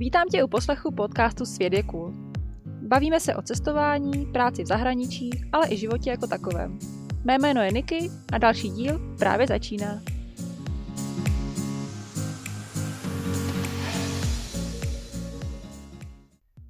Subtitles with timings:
[0.00, 2.12] Vítám tě u poslechu podcastu Svět je cool.
[2.66, 6.78] Bavíme se o cestování, práci v zahraničí, ale i životě jako takovém.
[7.24, 10.02] Mé jméno je Niky a další díl právě začíná.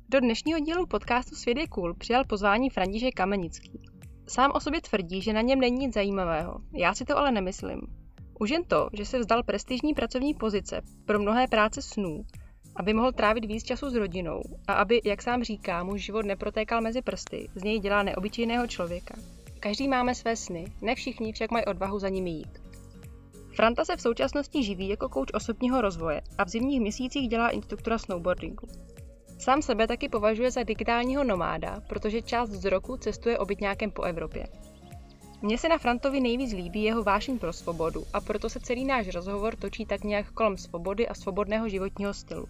[0.09, 3.81] Do dnešního dílu podcastu Svět je cool přijal pozvání František Kamenický.
[4.29, 6.59] Sám o sobě tvrdí, že na něm není nic zajímavého.
[6.73, 7.81] Já si to ale nemyslím.
[8.41, 12.25] Už jen to, že se vzdal prestižní pracovní pozice pro mnohé práce snů,
[12.79, 16.81] aby mohl trávit víc času s rodinou a aby, jak sám říká, mu život neprotékal
[16.81, 19.15] mezi prsty, z něj dělá neobyčejného člověka.
[19.61, 22.59] Každý máme své sny, ne všichni však mají odvahu za nimi jít.
[23.57, 27.99] Franta se v současnosti živí jako kouč osobního rozvoje a v zimních měsících dělá instruktora
[27.99, 28.69] snowboardingu.
[29.39, 34.47] Sám sebe taky považuje za digitálního nomáda, protože část z roku cestuje obytňákem po Evropě.
[35.43, 39.09] Mně se na Frantovi nejvíc líbí jeho vášeň pro svobodu a proto se celý náš
[39.09, 42.47] rozhovor točí tak nějak kolem svobody a svobodného životního stylu.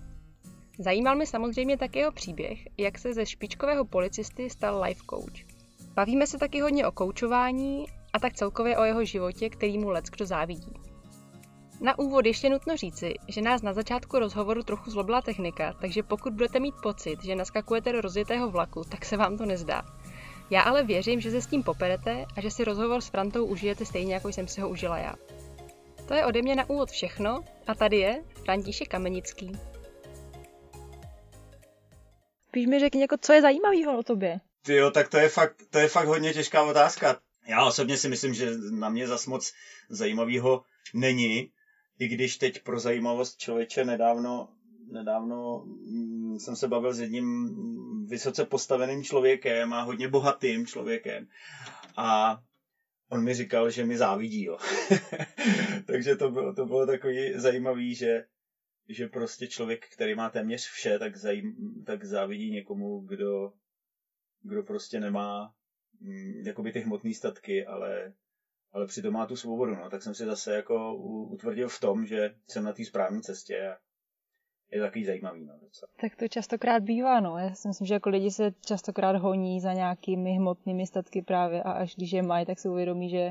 [0.79, 5.59] Zajímal mě samozřejmě také jeho příběh, jak se ze špičkového policisty stal life coach.
[5.95, 10.27] Bavíme se taky hodně o koučování a tak celkově o jeho životě, který mu kdo
[10.27, 10.73] závidí.
[11.81, 16.33] Na úvod ještě nutno říci, že nás na začátku rozhovoru trochu zlobila technika, takže pokud
[16.33, 19.83] budete mít pocit, že naskakujete do rozjetého vlaku, tak se vám to nezdá.
[20.51, 23.85] Já ale věřím, že se s tím poperete a že si rozhovor s Frantou užijete
[23.85, 25.15] stejně, jako jsem si ho užila já.
[26.09, 29.53] To je ode mě na úvod všechno a tady je František Kamenický.
[32.49, 34.41] Spíš mi řekni, jako, co je zajímavého o tobě.
[34.63, 37.21] Ty jo, tak to je, fakt, to je fakt hodně těžká otázka.
[37.47, 39.53] Já osobně si myslím, že na mě zas moc
[39.89, 41.51] zajímavého není,
[41.99, 44.49] i když teď pro zajímavost člověče nedávno,
[44.93, 47.49] nedávno mm, jsem se bavil s jedním
[48.07, 51.27] vysoce postaveným člověkem a hodně bohatým člověkem.
[51.97, 52.39] A
[53.09, 54.45] on mi říkal, že mi závidí.
[54.45, 54.59] Jo.
[55.87, 58.25] Takže to bylo, to bylo takový zajímavý, že,
[58.89, 61.55] že prostě člověk, který má téměř vše, tak, zajím,
[61.87, 63.53] tak závidí někomu, kdo,
[64.43, 65.55] kdo prostě nemá
[66.01, 68.13] mm, jakoby ty hmotné statky, ale,
[68.73, 69.75] ale přitom má tu svobodu.
[69.75, 69.91] No.
[69.91, 70.97] Tak jsem si zase jako
[71.31, 73.77] utvrdil v tom, že jsem na té správné cestě a,
[74.71, 75.45] je takový zajímavý.
[75.45, 75.89] No, docela.
[76.01, 77.39] Tak to častokrát bývá, no.
[77.39, 81.73] Já si myslím, že jako lidi se častokrát honí za nějakými hmotnými statky právě a
[81.73, 83.31] až když je mají, tak si uvědomí, že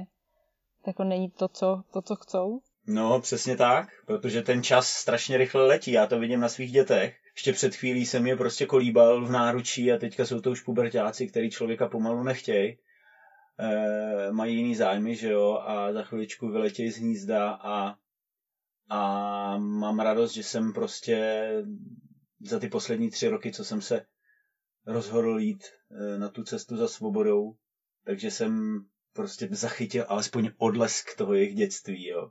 [0.97, 2.62] to není to co, to, co chcou.
[2.88, 7.16] No, přesně tak, protože ten čas strašně rychle letí, já to vidím na svých dětech.
[7.36, 11.28] Ještě před chvílí jsem je prostě kolíbal v náručí a teďka jsou to už pubertáci,
[11.28, 12.78] který člověka pomalu nechtějí.
[13.59, 17.96] E, mají jiný zájmy, že jo, a za chviličku vyletějí z hnízda a
[18.90, 21.48] a mám radost, že jsem prostě
[22.40, 24.06] za ty poslední tři roky, co jsem se
[24.86, 27.56] rozhodl jít eh, na tu cestu za svobodou,
[28.06, 28.80] takže jsem
[29.14, 32.30] prostě zachytil alespoň odlesk toho jejich dětství, jo.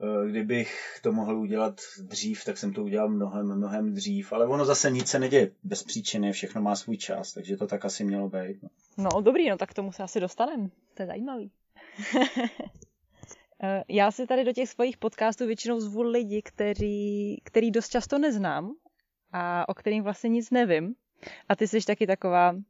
[0.00, 4.64] Eh, kdybych to mohl udělat dřív, tak jsem to udělal mnohem, mnohem dřív, ale ono
[4.64, 8.28] zase nic se neděje bez příčiny, všechno má svůj čas, takže to tak asi mělo
[8.28, 8.62] být.
[8.62, 8.68] No,
[8.98, 11.50] no dobrý, no tak k tomu se asi dostaneme, to je zajímavý.
[13.62, 18.18] Eh, já si tady do těch svých podcastů většinou zvu lidi, který, který dost často
[18.18, 18.74] neznám
[19.32, 20.94] a o kterým vlastně nic nevím.
[21.48, 22.60] A ty jsi taky taková uh,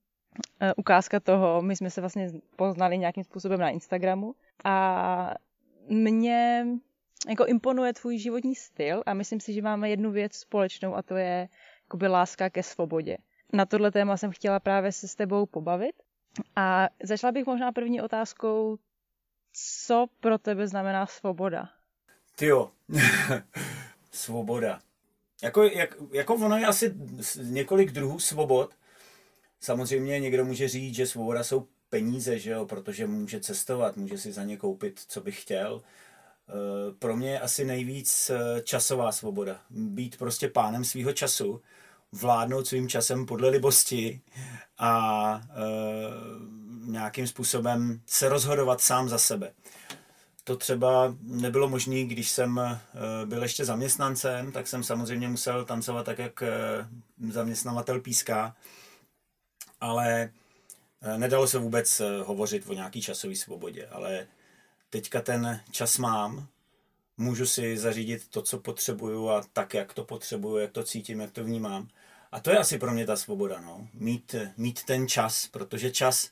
[0.76, 4.34] ukázka toho, my jsme se vlastně poznali nějakým způsobem na Instagramu
[4.64, 5.34] a
[5.88, 6.66] mě
[7.28, 11.16] jako imponuje tvůj životní styl a myslím si, že máme jednu věc společnou a to
[11.16, 11.48] je
[11.84, 13.16] jakoby láska ke svobodě.
[13.52, 15.94] Na tohle téma jsem chtěla právě se s tebou pobavit
[16.56, 18.78] a začala bych možná první otázkou,
[19.52, 21.68] co pro tebe znamená svoboda?
[22.36, 22.70] Ty jo,
[24.10, 24.80] svoboda.
[25.42, 26.94] Jako, jak, jako ono je asi
[27.42, 28.74] několik druhů svobod.
[29.60, 34.32] Samozřejmě někdo může říct, že svoboda jsou peníze, že jo, protože může cestovat, může si
[34.32, 35.82] za ně koupit, co by chtěl.
[36.48, 39.60] E, pro mě je asi nejvíc e, časová svoboda.
[39.70, 41.60] Být prostě pánem svého času,
[42.12, 44.20] vládnout svým časem podle libosti
[44.78, 45.62] a e,
[46.90, 49.52] nějakým způsobem se rozhodovat sám za sebe.
[50.44, 52.80] To třeba nebylo možné, když jsem
[53.24, 56.42] byl ještě zaměstnancem, tak jsem samozřejmě musel tancovat tak, jak
[57.30, 58.56] zaměstnavatel píská,
[59.80, 60.30] ale
[61.16, 64.26] nedalo se vůbec hovořit o nějaký časové svobodě, ale
[64.94, 66.46] teďka ten čas mám,
[67.16, 71.30] můžu si zařídit to, co potřebuju a tak, jak to potřebuju, jak to cítím, jak
[71.30, 71.88] to vnímám.
[72.32, 73.88] A to je asi pro mě ta svoboda, no.
[73.94, 76.30] Mít, mít ten čas, protože čas,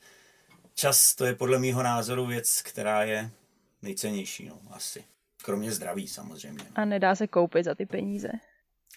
[0.74, 3.30] čas to je podle mýho názoru věc, která je
[3.82, 5.04] nejcennější, no, asi.
[5.42, 6.64] Kromě zdraví samozřejmě.
[6.74, 8.28] A nedá se koupit za ty peníze.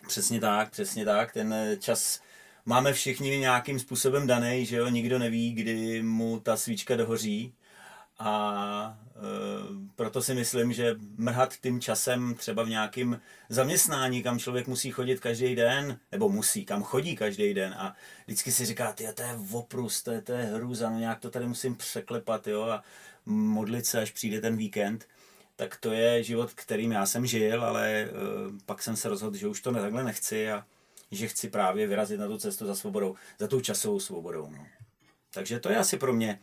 [0.08, 1.34] Přesně tak, přesně tak.
[1.34, 2.22] Ten čas
[2.66, 7.54] máme všichni nějakým způsobem daný, že jo, nikdo neví, kdy mu ta svíčka dohoří.
[8.20, 9.20] A e,
[9.96, 15.20] proto si myslím, že mrhat tím časem třeba v nějakém zaměstnání, kam člověk musí chodit
[15.20, 17.96] každý den, nebo musí, kam chodí každý den a
[18.26, 21.30] vždycky si říká, ty, to je oprus, to je, to je hruza, no nějak to
[21.30, 22.84] tady musím překlepat, jo, a
[23.26, 25.08] modlit se, až přijde ten víkend,
[25.56, 29.48] tak to je život, kterým já jsem žil, ale uh, pak jsem se rozhodl, že
[29.48, 30.66] už to takhle nechci a
[31.12, 34.50] že chci právě vyrazit na tu cestu za svobodou, za tou časovou svobodou.
[34.52, 34.66] No.
[35.34, 36.40] Takže to je asi pro mě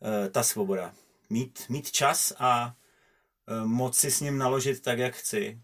[0.00, 0.94] uh, ta svoboda.
[1.30, 2.74] Mít, mít čas a
[3.46, 5.60] uh, moci s ním naložit tak, jak chci.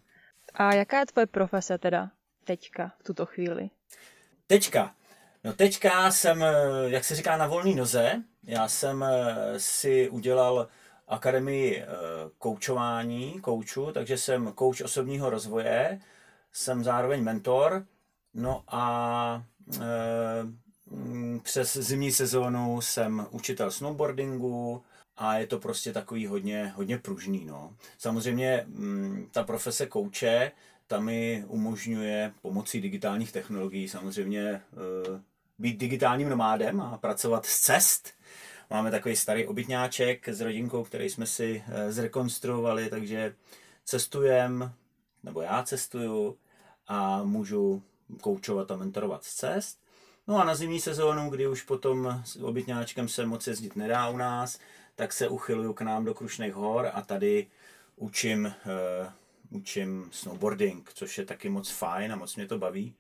[0.55, 2.11] A jaká je tvoje profese teda
[2.45, 3.71] teďka, v tuto chvíli?
[4.47, 4.95] Teďka.
[5.45, 6.45] No teďka jsem,
[6.87, 8.23] jak se říká, na volné noze.
[8.43, 9.05] Já jsem
[9.57, 10.69] si udělal
[11.09, 11.85] akademii
[12.39, 16.01] koučování, kouču, takže jsem kouč osobního rozvoje,
[16.53, 17.87] jsem zároveň mentor,
[18.35, 19.45] no a
[19.81, 19.81] e,
[21.43, 24.83] přes zimní sezónu jsem učitel snowboardingu
[25.17, 27.45] a je to prostě takový hodně, hodně pružný.
[27.45, 27.77] No.
[27.99, 30.53] Samozřejmě m, ta profese kouče,
[30.87, 34.63] ta mi umožňuje pomocí digitálních technologií samozřejmě e,
[35.59, 38.15] být digitálním nomádem a pracovat z cest,
[38.73, 43.35] Máme takový starý obytňáček s rodinkou, který jsme si eh, zrekonstruovali, takže
[43.85, 44.73] cestujem,
[45.23, 46.37] nebo já cestuju
[46.89, 47.83] a můžu
[48.21, 49.79] koučovat a mentorovat z cest.
[50.29, 54.17] No a na zimní sezónu, kdy už potom s obytňáčkem se moc jezdit nedá u
[54.17, 54.59] nás,
[54.95, 57.47] tak se uchyluju k nám do Krušných hor a tady
[57.97, 62.95] učím, uh, učím snowboarding, což je taky moc fajn a moc mě to baví.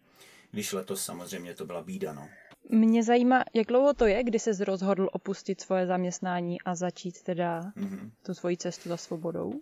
[0.50, 2.28] Když letos samozřejmě to byla bída, no.
[2.68, 7.72] Mě zajímá, jak dlouho to je, kdy se rozhodl opustit svoje zaměstnání a začít teda
[7.76, 8.10] mm-hmm.
[8.22, 9.60] tu svoji cestu za svobodou?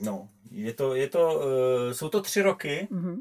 [0.00, 1.44] No, je to, je to, uh,
[1.92, 2.88] jsou to tři roky.
[2.90, 3.18] Mm-hmm.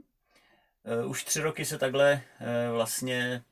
[1.04, 3.44] Uh, už tři roky se takhle uh, vlastně,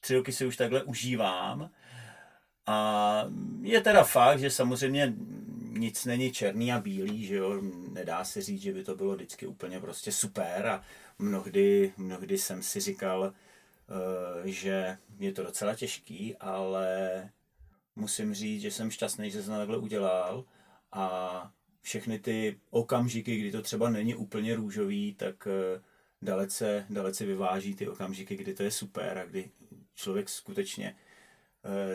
[0.00, 1.70] tři roky si už takhle užívám.
[2.70, 3.24] A
[3.62, 5.14] je teda fakt, že samozřejmě
[5.72, 7.62] nic není černý a bílý, že jo,
[7.92, 10.82] nedá se říct, že by to bylo vždycky úplně prostě super a
[11.18, 13.32] mnohdy, mnohdy jsem si říkal,
[13.90, 17.30] Eh, že je to docela těžký, ale
[17.96, 20.44] musím říct, že jsem šťastný, že jsem takhle udělal
[20.92, 25.82] a všechny ty okamžiky, kdy to třeba není úplně růžový, tak eh,
[26.22, 29.50] dalece, dalece vyváží ty okamžiky, kdy to je super a kdy
[29.94, 30.96] člověk skutečně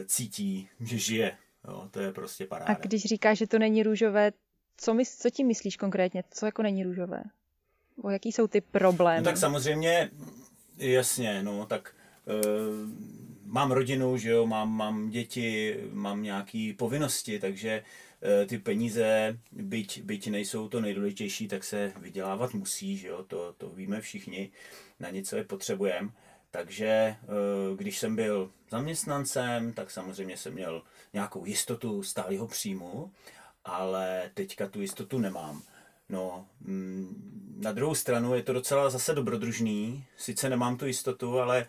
[0.06, 1.38] cítí, že žije.
[1.68, 2.74] Jo, to je prostě paráda.
[2.74, 4.32] A když říkáš, že to není růžové,
[4.78, 6.24] co, mys- co tím myslíš konkrétně?
[6.32, 7.24] Co jako není růžové?
[8.02, 9.18] O jaký jsou ty problémy?
[9.18, 10.10] No tak samozřejmě
[10.78, 11.96] Jasně, no, tak
[12.26, 12.90] uh,
[13.44, 17.84] mám rodinu, že jo, mám, mám děti, mám nějaké povinnosti, takže
[18.42, 23.54] uh, ty peníze, byť, byť nejsou to nejdůležitější, tak se vydělávat musí, že jo, to,
[23.58, 24.52] to víme všichni,
[25.00, 26.10] na něco je potřebujeme.
[26.56, 30.82] Takže uh, když jsem byl zaměstnancem, tak samozřejmě jsem měl
[31.14, 33.12] nějakou jistotu stálého příjmu,
[33.66, 35.62] ale teďka tu jistotu nemám.
[36.10, 40.06] No, mm, na druhou stranu je to docela zase dobrodružný.
[40.18, 41.66] Sice nemám tu jistotu, ale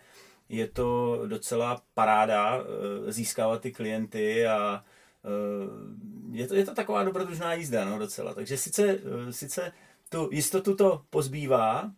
[0.49, 4.85] je to docela paráda eh, získávat ty klienty a
[5.25, 8.33] eh, je to, je to taková dobrodružná jízda, no docela.
[8.33, 9.71] Takže sice, eh, sice
[10.09, 11.91] tu jistotu to pozbývá,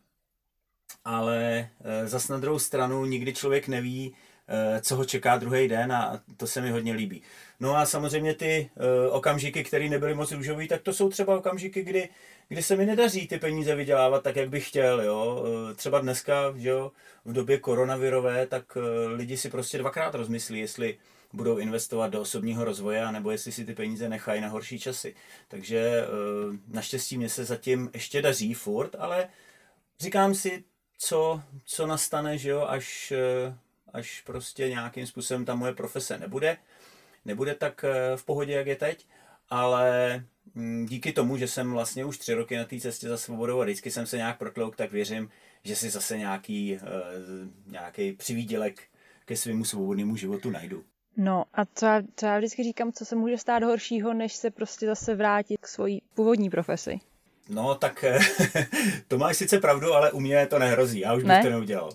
[1.05, 1.69] ale
[2.05, 4.15] zas na druhou stranu nikdy člověk neví,
[4.81, 7.21] co ho čeká druhý den a to se mi hodně líbí.
[7.59, 11.83] No a samozřejmě ty uh, okamžiky, které nebyly moc růžové, tak to jsou třeba okamžiky,
[11.83, 12.09] kdy,
[12.47, 15.01] kdy se mi nedaří ty peníze vydělávat tak, jak bych chtěl.
[15.01, 15.43] Jo?
[15.75, 16.91] Třeba dneska, jo,
[17.25, 18.77] v době koronavirové, tak
[19.15, 20.97] lidi si prostě dvakrát rozmyslí, jestli
[21.33, 25.15] budou investovat do osobního rozvoje, nebo jestli si ty peníze nechají na horší časy.
[25.47, 26.05] Takže
[26.67, 29.27] naštěstí mě se zatím ještě daří furt, ale
[29.99, 30.63] říkám si,
[31.01, 33.13] co, co nastane, že jo, až,
[33.93, 36.57] až prostě nějakým způsobem ta moje profese nebude
[37.25, 39.07] nebude tak eh, v pohodě, jak je teď,
[39.49, 40.23] ale
[40.55, 43.63] mm, díky tomu, že jsem vlastně už tři roky na té cestě za svobodou a
[43.63, 45.29] vždycky jsem se nějak protlouk, tak věřím,
[45.63, 46.79] že si zase nějaký, eh,
[47.67, 48.83] nějaký přivídělek
[49.25, 50.83] ke svému svobodnému životu najdu.
[51.17, 54.51] No a co já, co já vždycky říkám, co se může stát horšího, než se
[54.51, 56.99] prostě zase vrátit k svojí původní profesi.
[57.49, 58.05] No, tak
[59.07, 60.99] to máš sice pravdu, ale u mě to nehrozí.
[60.99, 61.35] Já už ne?
[61.35, 61.91] bych to neudělal.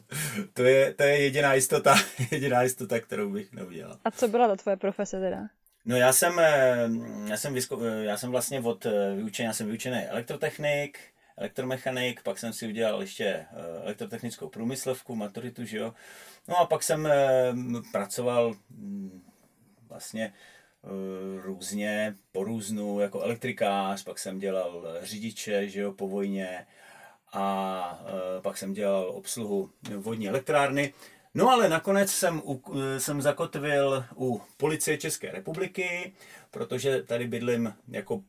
[0.54, 1.96] To je, to je jediná jistota,
[2.30, 3.98] jediná jistota, kterou bych neudělal.
[4.04, 5.38] A co byla ta tvoje profese teda?
[5.84, 6.88] No já jsem, eh,
[7.28, 10.98] já jsem, vysko, eh, já jsem vlastně od eh, vyučení, já jsem vyučený elektrotechnik,
[11.36, 13.46] elektromechanik, pak jsem si udělal ještě
[13.82, 15.94] elektrotechnickou průmyslovku, maturitu, že jo.
[16.48, 17.08] No a pak jsem
[17.92, 19.22] pracoval mm,
[19.88, 20.53] vlastně Eh,
[21.42, 26.66] různě po různu jako elektrikář, pak jsem dělal řidiče, že jo, po vojně
[27.32, 30.94] a eh, pak jsem dělal obsluhu vodní elektrárny.
[31.34, 32.62] No ale nakonec jsem, u,
[32.98, 36.12] jsem zakotvil u policie České republiky,
[36.50, 38.22] protože tady bydlím jako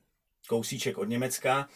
[0.48, 1.70] kousíček od Německa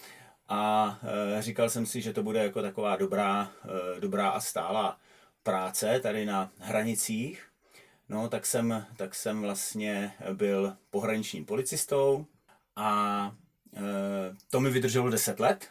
[0.48, 1.00] a
[1.39, 3.51] říkal jsem si, že to bude jako taková dobrá,
[4.00, 4.98] dobrá a stálá
[5.43, 7.48] práce tady na hranicích.
[8.09, 12.25] No, tak jsem, tak jsem vlastně byl pohraničním policistou
[12.75, 13.31] a
[13.75, 13.81] e,
[14.49, 15.67] to mi vydrželo 10 let.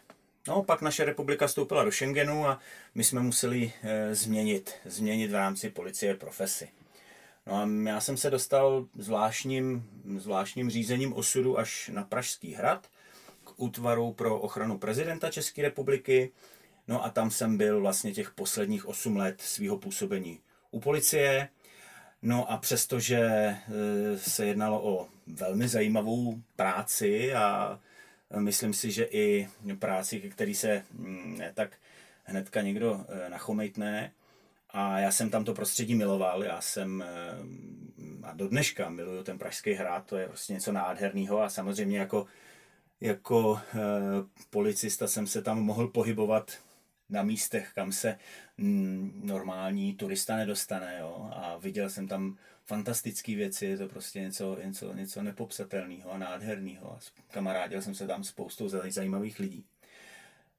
[0.49, 2.61] No, pak naše republika vstoupila do Schengenu a
[2.95, 6.69] my jsme museli e, změnit, změnit v rámci policie profesi.
[7.47, 12.91] No a já jsem se dostal zvláštním, zvláštním řízením osudu až na Pražský hrad,
[13.45, 16.33] k útvaru pro ochranu prezidenta České republiky.
[16.89, 20.41] No a tam jsem byl vlastně těch posledních 8 let svého působení
[20.71, 21.49] u policie.
[22.23, 23.59] No a přestože e,
[24.19, 27.81] se jednalo o velmi zajímavou práci a
[28.39, 29.49] myslím si, že i
[29.79, 31.77] práci, který se mm, ne tak
[32.25, 34.13] hnedka někdo e, nachomejtne,
[34.71, 37.05] a já jsem tam to prostředí miloval, já jsem
[38.23, 42.27] a do dneška miluju ten Pražský hrad, to je prostě něco nádherného a samozřejmě jako,
[43.01, 43.61] jako
[44.51, 46.59] policista jsem se tam mohl pohybovat
[47.11, 48.19] na místech, kam se
[48.59, 50.97] mm, normální turista nedostane.
[51.01, 51.31] Jo?
[51.33, 56.93] A viděl jsem tam fantastické věci, je to prostě něco, něco, něco nepopsatelného a nádherného.
[56.93, 56.99] A
[57.31, 59.65] kamarádil jsem se tam spoustou zajímavých lidí.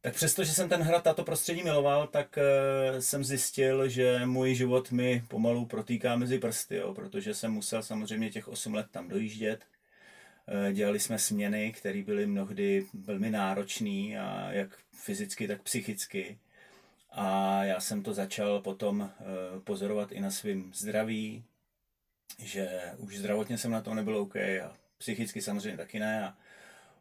[0.02, 4.26] Tak přesto, že jsem ten hrad a to prostředí miloval, tak uh, jsem zjistil, že
[4.26, 6.94] můj život mi pomalu protýká mezi prsty, jo?
[6.94, 9.66] protože jsem musel samozřejmě těch 8 let tam dojíždět.
[10.52, 16.38] Uh, dělali jsme směny, které byly mnohdy velmi náročné, a jak fyzicky, tak psychicky.
[17.12, 21.44] A já jsem to začal potom eh, pozorovat i na svém zdraví,
[22.40, 26.26] že už zdravotně jsem na tom nebyl OK a psychicky samozřejmě taky ne.
[26.26, 26.38] A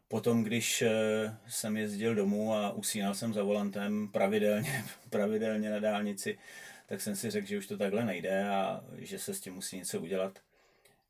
[0.09, 6.39] potom, když eh, jsem jezdil domů a usínal jsem za volantem pravidelně, pravidelně na dálnici,
[6.87, 9.77] tak jsem si řekl, že už to takhle nejde a že se s tím musí
[9.77, 10.39] něco udělat.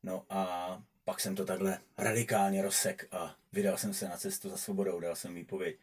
[0.03, 4.57] No a pak jsem to takhle radikálně rozsek a vydal jsem se na cestu za
[4.57, 5.75] svobodou, dal jsem výpověď.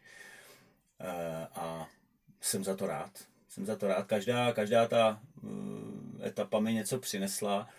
[0.99, 1.87] Eh, a
[2.41, 3.11] jsem za to rád.
[3.49, 4.07] Jsem za to rád.
[4.07, 7.69] Každá, každá ta eh, etapa mi něco přinesla,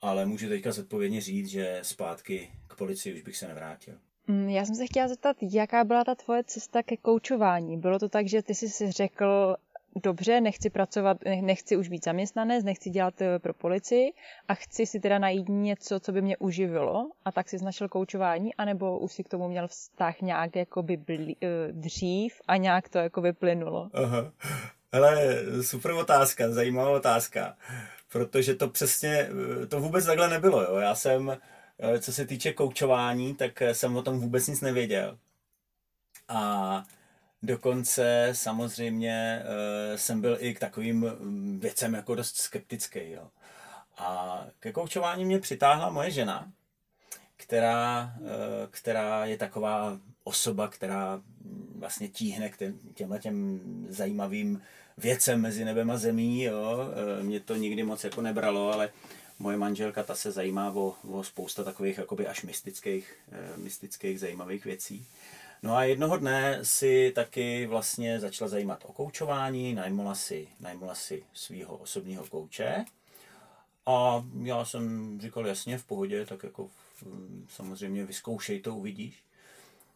[0.00, 3.94] ale můžu teďka zodpovědně říct, že zpátky k policii už bych se nevrátil.
[4.26, 7.80] Mm, já jsem se chtěla zeptat, jaká byla ta tvoje cesta ke koučování?
[7.80, 9.56] Bylo to tak, že ty jsi si řekl,
[10.02, 14.12] dobře, nechci pracovat, nechci už být zaměstnanec, nechci dělat eh, pro policii
[14.48, 18.54] a chci si teda najít něco, co by mě uživilo a tak si našel koučování,
[18.54, 22.98] anebo už si k tomu měl vztah nějak jakoby blí, eh, dřív a nějak to
[22.98, 23.90] jako vyplynulo?
[23.92, 24.32] Aha.
[24.92, 27.56] Hele, super otázka, zajímavá otázka,
[28.12, 29.28] protože to přesně,
[29.62, 30.76] eh, to vůbec takhle nebylo, jo.
[30.76, 31.36] Já jsem,
[32.00, 35.18] co se týče koučování, tak jsem o tom vůbec nic nevěděl.
[36.28, 36.84] A
[37.42, 43.10] Dokonce samozřejmě uh, jsem byl i k takovým mm, věcem jako dost skeptický.
[43.10, 43.28] Jo.
[43.98, 46.52] A ke koučování mě přitáhla moje žena,
[47.36, 48.28] která, uh,
[48.70, 51.22] která je taková osoba, která
[51.78, 54.62] vlastně tíhne k těmhle těm zajímavým
[54.98, 56.42] věcem mezi nebem a zemí.
[56.42, 56.78] Jo.
[57.18, 58.90] Uh, mě to nikdy moc jako nebralo, ale
[59.38, 63.14] moje manželka ta se zajímá o, o spousta takových jakoby až mystických,
[63.56, 65.06] mystických zajímavých věcí.
[65.62, 71.24] No a jednoho dne si taky vlastně začala zajímat o koučování, najmula si, najmula si
[71.32, 72.84] svého osobního kouče.
[73.86, 76.70] A já jsem říkal, jasně, v pohodě, tak jako
[77.48, 79.22] samozřejmě vyzkoušej to, uvidíš.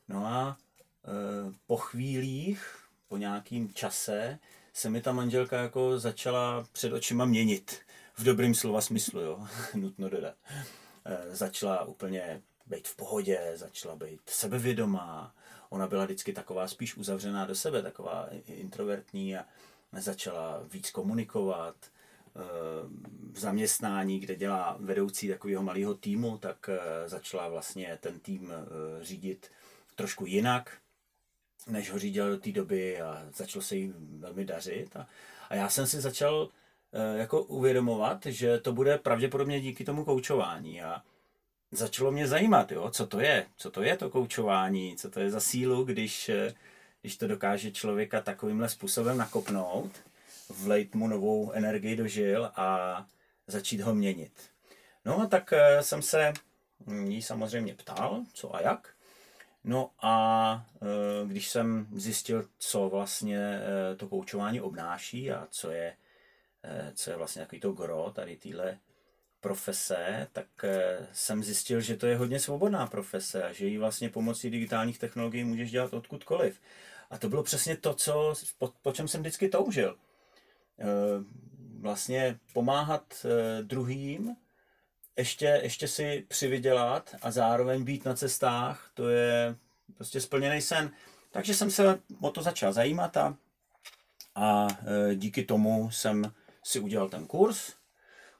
[0.09, 0.57] No a
[1.05, 2.77] e, po chvílích,
[3.09, 4.39] po nějakým čase,
[4.73, 7.81] se mi ta manželka jako začala před očima měnit.
[8.15, 10.35] V dobrým slova smyslu, jo, nutno dodat.
[11.05, 15.35] E, začala úplně být v pohodě, začala být sebevědomá,
[15.73, 19.45] ona byla vždycky taková spíš uzavřená do sebe, taková introvertní a
[19.93, 21.77] začala víc komunikovat.
[22.37, 22.41] Eh,
[23.33, 29.05] v zaměstnání, kde dělá vedoucí takového malého týmu, tak eh, začala vlastně ten tým eh,
[29.05, 29.51] řídit
[29.95, 30.79] trošku jinak,
[31.67, 34.97] než ho řídil do té doby a začalo se jí velmi dařit.
[34.97, 35.07] A,
[35.49, 36.49] a já jsem si začal
[37.17, 40.83] jako uvědomovat, že to bude pravděpodobně díky tomu koučování.
[40.83, 41.03] A
[41.73, 45.31] začalo mě zajímat, jo, co to je, co to je to koučování, co to je
[45.31, 46.55] za sílu, když, eh,
[47.01, 49.91] když to dokáže člověka takovýmhle způsobem nakopnout,
[50.49, 53.07] vlejt mu novou energii do žil a
[53.47, 54.33] začít ho měnit.
[55.05, 56.33] No a tak eh, jsem se
[57.05, 58.89] jí samozřejmě ptal, co a jak.
[59.65, 63.61] No a eh, když jsem zjistil, co vlastně
[63.97, 65.97] to koučování obnáší a co je,
[66.95, 68.79] co je vlastně takový to gro tady téhle
[69.43, 74.09] profese, tak eh, jsem zjistil, že to je hodně svobodná profese a že ji vlastně
[74.09, 76.61] pomocí digitálních technologií můžeš dělat odkudkoliv.
[77.11, 79.97] A to bylo přesně to, co, po, po čem jsem vždycky toužil.
[80.79, 80.85] Eh,
[81.81, 84.37] vlastně pomáhat e, druhým,
[85.17, 89.57] ještě, ještě si přivydělat a zároveň být na cestách, to je
[89.95, 90.91] prostě splněný sen.
[91.31, 93.37] Takže jsem se o to začal zajímat a,
[94.35, 94.67] a
[95.15, 96.33] díky tomu jsem
[96.65, 97.75] si udělal ten kurz,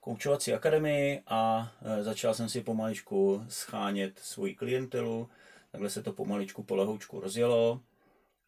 [0.03, 5.29] koučovací akademii a e, začal jsem si pomaličku schánět svoji klientelu.
[5.71, 7.81] Takhle se to pomaličku po lehoučku rozjelo.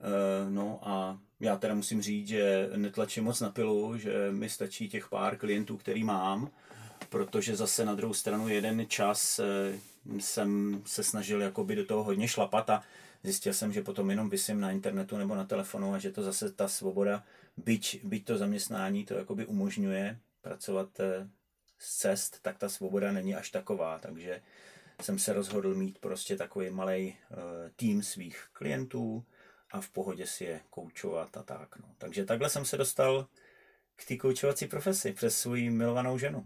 [0.00, 4.88] E, no a já teda musím říct, že netlačím moc na pilu, že mi stačí
[4.88, 6.50] těch pár klientů, který mám,
[7.08, 9.44] protože zase na druhou stranu jeden čas e,
[10.20, 12.82] jsem se snažil jakoby do toho hodně šlapat a
[13.22, 16.52] zjistil jsem, že potom jenom vysím na internetu nebo na telefonu a že to zase
[16.52, 17.24] ta svoboda,
[17.56, 20.88] byť, byť to zaměstnání to jakoby umožňuje pracovat
[21.78, 24.42] z cest, tak ta svoboda není až taková, takže
[25.02, 27.36] jsem se rozhodl mít prostě takový malý uh,
[27.76, 29.24] tým svých klientů
[29.70, 31.78] a v pohodě si je koučovat a tak.
[31.78, 31.88] No.
[31.98, 33.26] Takže takhle jsem se dostal
[33.96, 36.44] k té koučovací profesi přes svou milovanou ženu.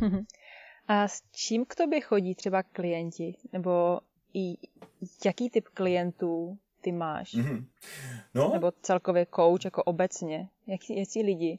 [0.88, 3.34] A s čím k tobě chodí třeba klienti?
[3.52, 4.00] Nebo
[4.34, 4.54] i
[5.24, 7.34] jaký typ klientů ty máš?
[7.34, 7.64] Mm-hmm.
[8.34, 8.50] No.
[8.52, 10.48] Nebo celkově kouč jako obecně?
[10.66, 11.58] Jak, jaký lidi?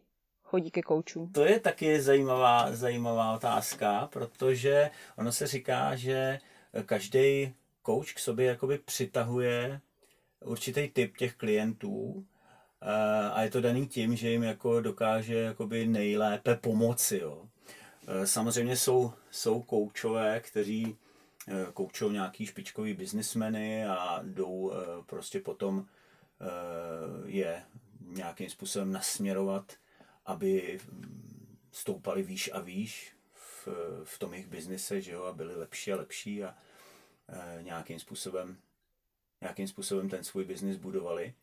[0.50, 1.32] Chodí ke koučům?
[1.32, 6.39] To je taky zajímavá, zajímavá otázka, protože ono se říká, že
[6.86, 9.82] každý kouč k sobě jakoby přitahuje
[10.46, 12.25] určitý typ těch klientů
[12.82, 17.18] eh, a je to daný tím, že jim jako dokáže jakoby nejlépe pomoci.
[17.18, 17.46] Jo.
[18.08, 20.98] Eh, samozřejmě jsou, jsou koučové, kteří
[21.48, 24.74] eh, koučou nějaký špičkový biznismeny a jdou
[25.06, 25.86] prostě potom
[27.25, 27.63] je
[28.01, 29.74] nějakým způsobem nasměrovat
[30.29, 30.79] aby
[31.71, 33.67] stoupali výš a výš v,
[34.03, 36.55] v tom jejich biznise, že jo, a byli lepší a lepší a
[37.29, 38.57] e, nějakým způsobem
[39.41, 41.33] nějakým způsobem ten svůj biznis budovali.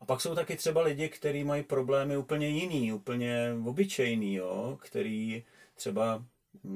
[0.00, 5.44] A pak jsou taky třeba lidi, kteří mají problémy úplně jiný, úplně obyčejný, jo, který
[5.74, 6.24] třeba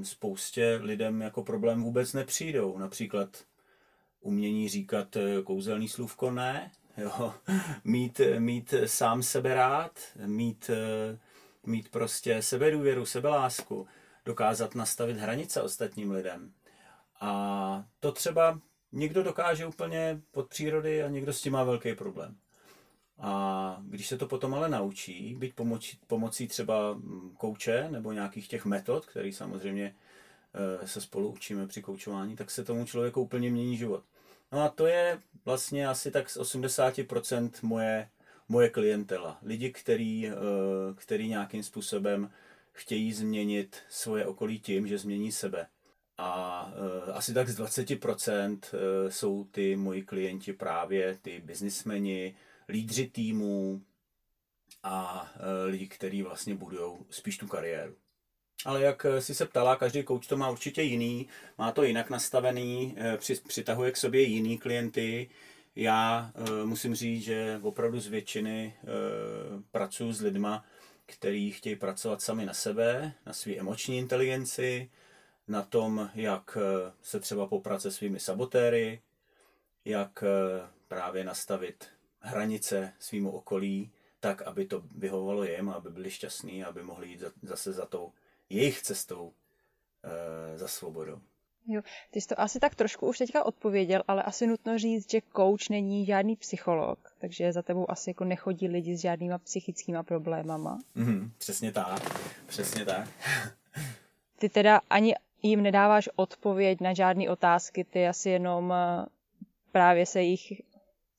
[0.02, 2.78] spoustě lidem jako problém vůbec nepřijdou.
[2.78, 3.44] Například
[4.20, 7.34] umění říkat e, kouzelný slůvko ne, jo,
[7.84, 11.18] mít, mít sám sebe rád, mít e,
[11.66, 13.86] mít prostě sebedůvěru, sebelásku,
[14.24, 16.52] dokázat nastavit hranice ostatním lidem.
[17.20, 18.60] A to třeba
[18.92, 22.36] někdo dokáže úplně pod přírody a někdo s tím má velký problém.
[23.18, 28.48] A když se to potom ale naučí, být pomocí, pomocí třeba mm, kouče nebo nějakých
[28.48, 29.94] těch metod, které samozřejmě
[30.82, 34.04] eh, se spolu učíme při koučování, tak se tomu člověku úplně mění život.
[34.52, 38.08] No a to je vlastně asi tak z 80% moje
[38.48, 39.38] moje klientela.
[39.42, 40.32] Lidi, který, eh,
[40.94, 42.30] který nějakým způsobem
[42.72, 45.66] chtějí změnit svoje okolí tím, že změní sebe.
[46.18, 46.66] A
[47.06, 52.36] uh, asi tak z 20% uh, jsou ty moji klienti právě ty biznismeni,
[52.68, 53.82] lídři týmů
[54.82, 55.28] a
[55.66, 57.94] lidi, kteří vlastně budují spíš tu kariéru.
[58.64, 61.28] Ale jak si se ptala, každý kouč to má určitě jiný,
[61.58, 62.96] má to jinak nastavený,
[63.48, 65.30] přitahuje k sobě jiný klienty,
[65.76, 70.64] já uh, musím říct, že opravdu z většiny uh, pracuji s lidma,
[71.06, 74.90] kteří chtějí pracovat sami na sebe, na své emoční inteligenci,
[75.48, 76.62] na tom, jak uh,
[77.02, 79.02] se třeba poprat se svými sabotéry,
[79.84, 80.24] jak
[80.88, 81.88] právě nastavit
[82.20, 87.30] hranice svýmu okolí, tak, aby to vyhovovalo jim, aby byli šťastní, aby mohli jít za,
[87.42, 88.12] zase za tou
[88.48, 89.32] jejich cestou
[90.56, 91.20] za svobodou.
[91.66, 95.20] Jo, ty jsi to asi tak trošku už teďka odpověděl, ale asi nutno říct, že
[95.36, 100.78] coach není žádný psycholog, takže za tebou asi jako nechodí lidi s žádnýma psychickýma problémama.
[100.94, 103.08] Mm, přesně tak, přesně tak.
[104.38, 109.06] ty teda ani jim nedáváš odpověď na žádné otázky, ty asi jenom eh,
[109.72, 110.52] právě se jich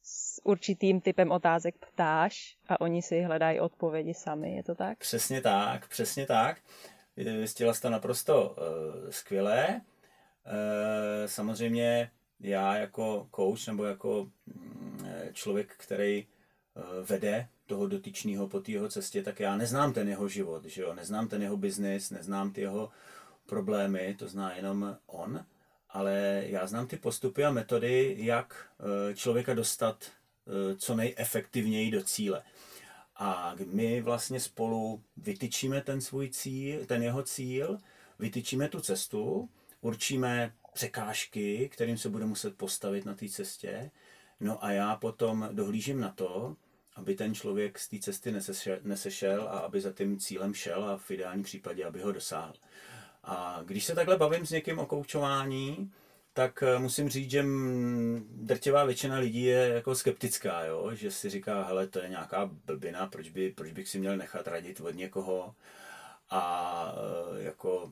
[0.04, 4.98] s určitým typem otázek ptáš a oni si hledají odpovědi sami, je to tak?
[4.98, 6.58] Přesně tak, přesně tak.
[7.18, 9.82] Vystihla jsi to naprosto uh, skvěle.
[10.46, 16.28] Eh, samozřejmě já jako coach nebo jako mm, člověk, který
[16.76, 20.82] eh, vede toho dotyčného po té jeho cestě, tak já neznám ten jeho život, že
[20.82, 20.94] jo?
[20.94, 22.92] neznám ten jeho biznis, neznám ty jeho
[23.46, 25.46] problémy, to zná jenom on,
[25.90, 30.12] ale já znám ty postupy a metody, jak eh, člověka dostat
[30.78, 32.44] co nejefektivněji do cíle.
[33.16, 37.78] A my vlastně spolu vytyčíme ten svůj cíl, ten jeho cíl,
[38.20, 39.50] vytyčíme tu cestu
[39.86, 43.91] určíme překážky, kterým se bude muset postavit na té cestě.
[44.39, 46.56] No a já potom dohlížím na to,
[46.95, 50.98] aby ten člověk z té cesty nesešel, nesešel a aby za tím cílem šel a
[50.98, 52.54] v ideálním případě, aby ho dosáhl.
[53.24, 55.91] A když se takhle bavím s někým o koučování,
[56.34, 57.45] tak eh, musím říct, že
[58.30, 60.91] drtivá většina lidí je jako skeptická, jo?
[60.93, 64.48] že si říká, hele, to je nějaká blbina, proč, by, proč bych si měl nechat
[64.48, 65.56] radit od někoho.
[66.30, 66.95] a
[67.38, 67.91] e, jako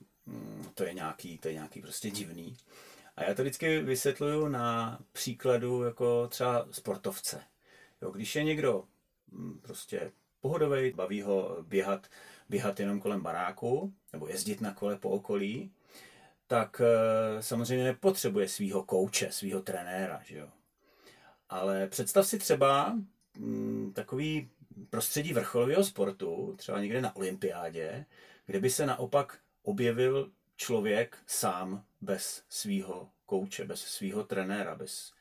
[0.73, 2.57] to je nějaký, to je nějaký prostě divný.
[3.15, 7.43] A já to vždycky vysvětluju na příkladu jako třeba sportovce.
[8.01, 8.83] Jo, když je někdo
[9.31, 12.07] mm, prostě pohodový, baví ho běhat,
[12.49, 15.71] běhat jenom kolem baráku nebo jezdit na kole po okolí,
[16.47, 20.21] tak e, samozřejmě nepotřebuje svého kouče, svého trenéra.
[20.25, 20.49] Že jo?
[21.49, 22.95] Ale představ si třeba
[23.37, 24.49] mm, takový
[24.89, 28.05] prostředí vrcholového sportu, třeba někde na olympiádě,
[28.45, 35.13] kde by se naopak objevil člověk sám bez svého kouče, bez svého trenéra, bez,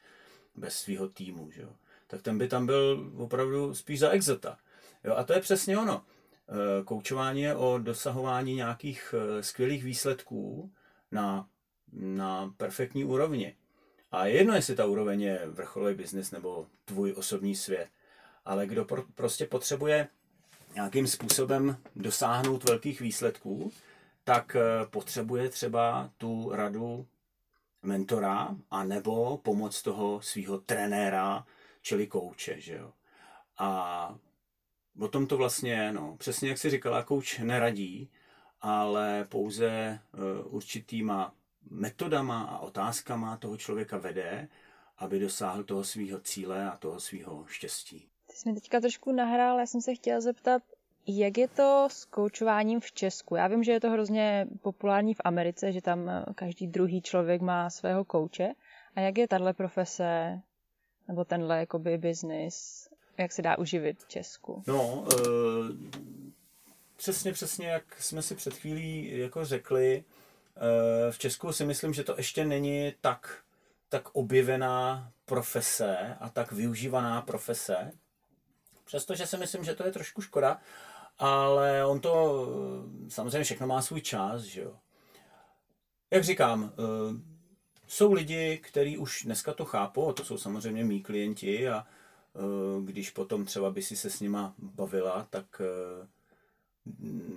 [0.55, 1.73] bez svého týmu, že jo?
[2.07, 4.59] tak ten by tam byl opravdu spíš za exota.
[5.05, 5.15] Jo?
[5.17, 6.05] A to je přesně ono.
[6.05, 10.73] E, koučování je o dosahování nějakých e, skvělých výsledků
[11.11, 11.49] na,
[11.93, 13.57] na perfektní úrovni.
[14.11, 17.89] A je jedno, jestli ta úroveň je vrcholový biznis nebo tvůj osobní svět.
[18.45, 20.09] Ale kdo pro, prostě potřebuje
[20.75, 23.73] nějakým způsobem dosáhnout velkých výsledků,
[24.25, 27.07] tak eh, potřebuje třeba tu radu
[27.83, 31.47] mentora a nebo pomoc toho svého trenéra,
[31.83, 32.93] čili kouče, že jo.
[33.59, 34.19] A
[35.01, 36.17] o tom to vlastně no.
[36.17, 38.11] Přesně jak si říkala, kouč neradí,
[38.61, 41.35] ale pouze uh, určitýma
[41.71, 44.49] metodama a otázkama toho člověka vede,
[44.99, 48.09] aby dosáhl toho svého cíle a toho svého štěstí.
[48.27, 50.63] Ty jsi mi teďka trošku nahrál, já jsem se chtěla zeptat,
[51.07, 53.37] jak je to s koučováním v Česku?
[53.37, 57.43] Já vím, že je to hrozně populární v Americe, že tam eh, každý druhý člověk
[57.43, 58.53] má svého kouče.
[58.97, 60.41] A jak je tahle profese
[61.09, 62.89] nebo tenhle jakoby business,
[63.19, 64.63] jak se dá uživit v Česku?
[64.67, 65.09] No, uh,
[66.97, 70.05] přesně, přesně, jak jsme si před chvílí jako řekli,
[70.57, 73.39] uh, v Česku si myslím, že to ještě není tak,
[73.89, 77.93] tak objevená profese a tak využívaná profese.
[78.85, 80.61] Přestože si myslím, že to je trošku škoda,
[81.19, 82.47] ale on to
[83.09, 84.77] samozřejmě všechno má svůj čas, že jo.
[86.13, 87.21] Jak říkám, eh,
[87.89, 93.11] jsou lidi, kteří už dneska to chápou, to jsou samozřejmě mý klienti a eh, když
[93.11, 96.07] potom třeba by si se s nima bavila, tak eh,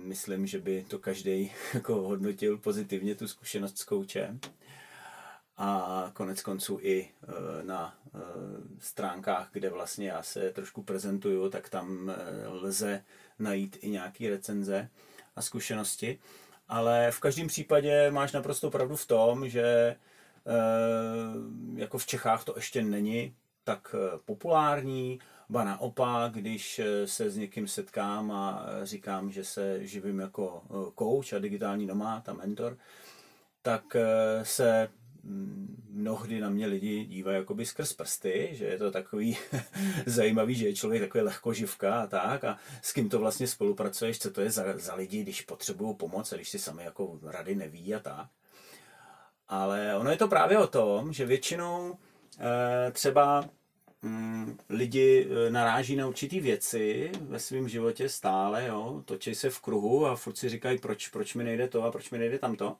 [0.02, 4.40] myslím, že by to každý jako hodnotil pozitivně tu zkušenost s koučem
[5.56, 7.10] a konec konců i
[7.62, 7.98] na
[8.78, 12.12] stránkách, kde vlastně já se trošku prezentuju, tak tam
[12.46, 13.04] lze
[13.38, 14.88] najít i nějaké recenze
[15.36, 16.18] a zkušenosti.
[16.68, 19.96] Ale v každém případě máš naprosto pravdu v tom, že
[21.74, 23.94] jako v Čechách to ještě není tak
[24.24, 25.18] populární,
[25.48, 30.62] ba naopak, když se s někým setkám a říkám, že se živím jako
[30.98, 32.78] coach a digitální nomád a mentor,
[33.62, 33.96] tak
[34.42, 34.88] se
[35.90, 39.36] mnohdy na mě lidi dívají jakoby skrz prsty, že je to takový
[40.06, 44.30] zajímavý, že je člověk takový lehkoživka a tak a s kým to vlastně spolupracuješ, co
[44.30, 47.94] to je za, za lidi, když potřebují pomoc a když si sami jako rady neví
[47.94, 48.26] a tak.
[49.48, 51.98] Ale ono je to právě o tom, že většinou
[52.38, 53.44] e, třeba
[54.02, 59.60] mm, lidi eh, naráží na určitý věci ve svém životě stále, jo, točí se v
[59.60, 62.76] kruhu a furt si říkají, proč, proč mi nejde to a proč mi nejde tamto.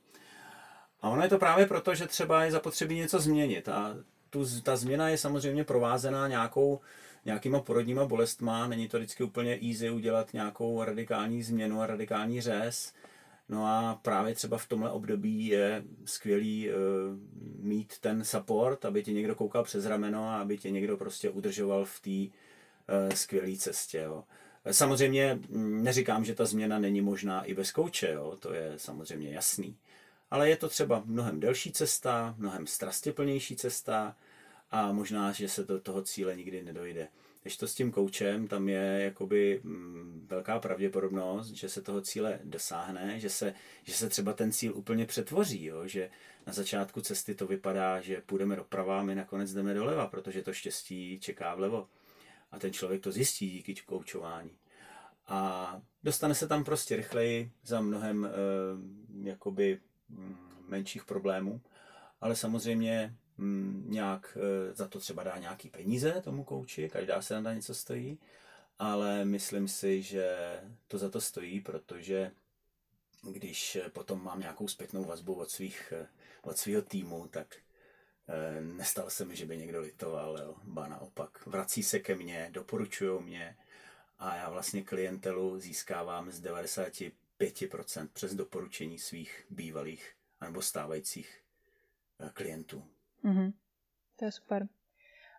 [1.01, 3.69] A ono je to právě proto, že třeba je zapotřebí něco změnit.
[3.69, 3.97] A
[4.31, 6.81] tu, ta změna je samozřejmě provázená nějakou,
[7.25, 8.69] nějakýma porodníma bolestma.
[8.69, 12.93] Není to vždycky úplně easy udělat nějakou radikální změnu a radikální řez.
[13.49, 16.75] No a právě třeba v tomhle období je skvělý uh,
[17.61, 21.85] mít ten support, aby ti někdo koukal přes rameno a aby tě někdo prostě udržoval
[21.85, 22.37] v té
[22.95, 23.99] uh, skvělé cestě.
[23.99, 24.25] Jo.
[24.71, 28.37] Samozřejmě mm, neříkám, že ta změna není možná i bez kouče, jo.
[28.41, 29.77] to je samozřejmě jasný
[30.31, 34.17] ale je to třeba mnohem delší cesta, mnohem strastěplnější cesta
[34.71, 37.09] a možná, že se do toho cíle nikdy nedojde.
[37.43, 42.41] Když to s tím koučem, tam je jakoby mm, velká pravděpodobnost, že se toho cíle
[42.45, 45.87] dosáhne, že se, že se třeba ten cíl úplně přetvoří, jo?
[45.89, 46.11] že
[46.47, 51.21] na začátku cesty to vypadá, že půjdeme doprava, my nakonec jdeme doleva, protože to štěstí
[51.21, 51.89] čeká vlevo.
[52.53, 54.51] A ten člověk to zjistí díky koučování.
[55.27, 58.31] A dostane se tam prostě rychleji za mnohem e,
[59.29, 59.81] jakoby
[60.69, 61.61] menších problémů,
[62.21, 67.41] ale samozřejmě mm, nějak e, za to třeba dá nějaký peníze tomu kouči, každá se
[67.41, 68.19] na něco stojí,
[68.79, 72.31] ale myslím si, že to za to stojí, protože
[73.31, 76.09] když potom mám nějakou zpětnou vazbu od, svých, e,
[76.43, 77.57] od svého týmu, tak
[78.61, 80.55] nestalo se mi, že by někdo litoval, jo.
[80.65, 81.47] ba naopak.
[81.47, 83.57] Vrací se ke mně, doporučují mě
[84.19, 86.93] a já vlastně klientelu získávám z 90
[87.41, 91.43] 5% přes doporučení svých bývalých nebo stávajících
[92.21, 92.85] eh, klientů.
[93.25, 93.53] Mm-hmm.
[94.17, 94.69] To je super.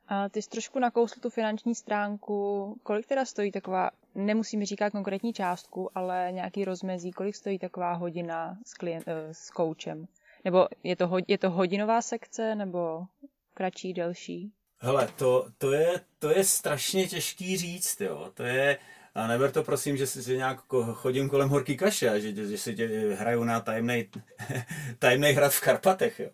[0.08, 2.80] A ty jsi trošku nakousl tu finanční stránku.
[2.84, 8.58] Kolik teda stojí taková nemusím říkat konkrétní částku, ale nějaký rozmezí, kolik stojí taková hodina
[8.66, 10.08] s, klient, eh, s koučem?
[10.46, 13.06] Nebo je to, je to hodinová sekce, nebo
[13.54, 14.52] kratší, delší?
[14.80, 18.32] Hele, to, to, je, to je strašně těžký říct, jo.
[18.34, 18.78] To je,
[19.18, 20.60] a neber to prosím, že si nějak
[20.94, 24.10] chodím kolem horký kaše a že, že si tě hraju na tajemný,
[25.00, 26.20] tajemný hrad v Karpatech.
[26.20, 26.30] Jo.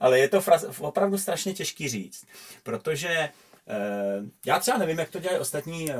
[0.00, 0.42] Ale je to
[0.80, 2.26] opravdu strašně těžký říct,
[2.62, 3.32] protože eh,
[4.46, 5.94] já třeba nevím, jak to dělají ostatní eh,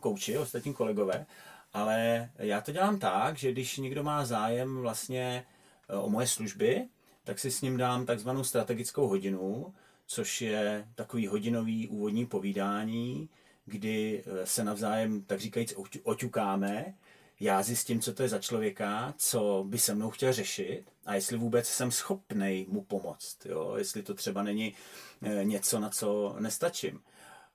[0.00, 1.26] kouči, ostatní kolegové,
[1.72, 5.44] ale já to dělám tak, že když někdo má zájem vlastně
[5.88, 6.86] eh, o moje služby,
[7.24, 9.74] tak si s ním dám takzvanou strategickou hodinu,
[10.06, 13.28] což je takový hodinový úvodní povídání,
[13.70, 16.94] kdy eh, se navzájem, tak říkajíc, oťukáme,
[17.40, 21.36] já zjistím, co to je za člověka, co by se mnou chtěl řešit a jestli
[21.36, 23.74] vůbec jsem schopný mu pomoct, jo?
[23.78, 24.74] jestli to třeba není
[25.22, 27.00] eh, něco, na co nestačím.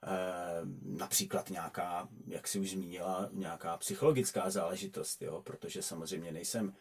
[0.04, 0.18] E,
[0.84, 5.42] například nějaká, jak si už zmínila, nějaká psychologická záležitost, jo?
[5.42, 6.74] protože samozřejmě nejsem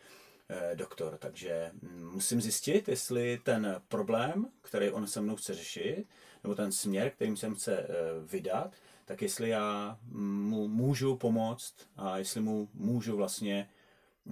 [0.75, 1.71] doktor, takže
[2.13, 6.07] musím zjistit, jestli ten problém, který on se mnou chce řešit,
[6.43, 7.87] nebo ten směr, kterým se chce
[8.27, 13.69] vydat, tak jestli já mu můžu pomoct a jestli mu můžu vlastně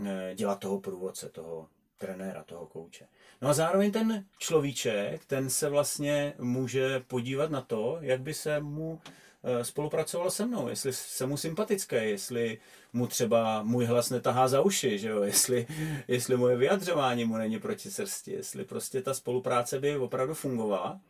[0.07, 3.07] eh, dělat toho průvodce, toho trenéra, toho kouče.
[3.43, 8.61] No a zároveň ten človíček, ten se vlastně může podívat na to, jak by se
[8.61, 9.01] mu
[9.45, 12.59] eh, spolupracoval se mnou, jestli se mu sympatické, jestli
[12.93, 15.23] mu třeba můj hlas netahá za uši, že jo?
[15.23, 15.67] Jestli,
[16.09, 21.01] jestli moje vyjadřování mu není proti srsti, jestli prostě ta spolupráce by opravdu fungovala.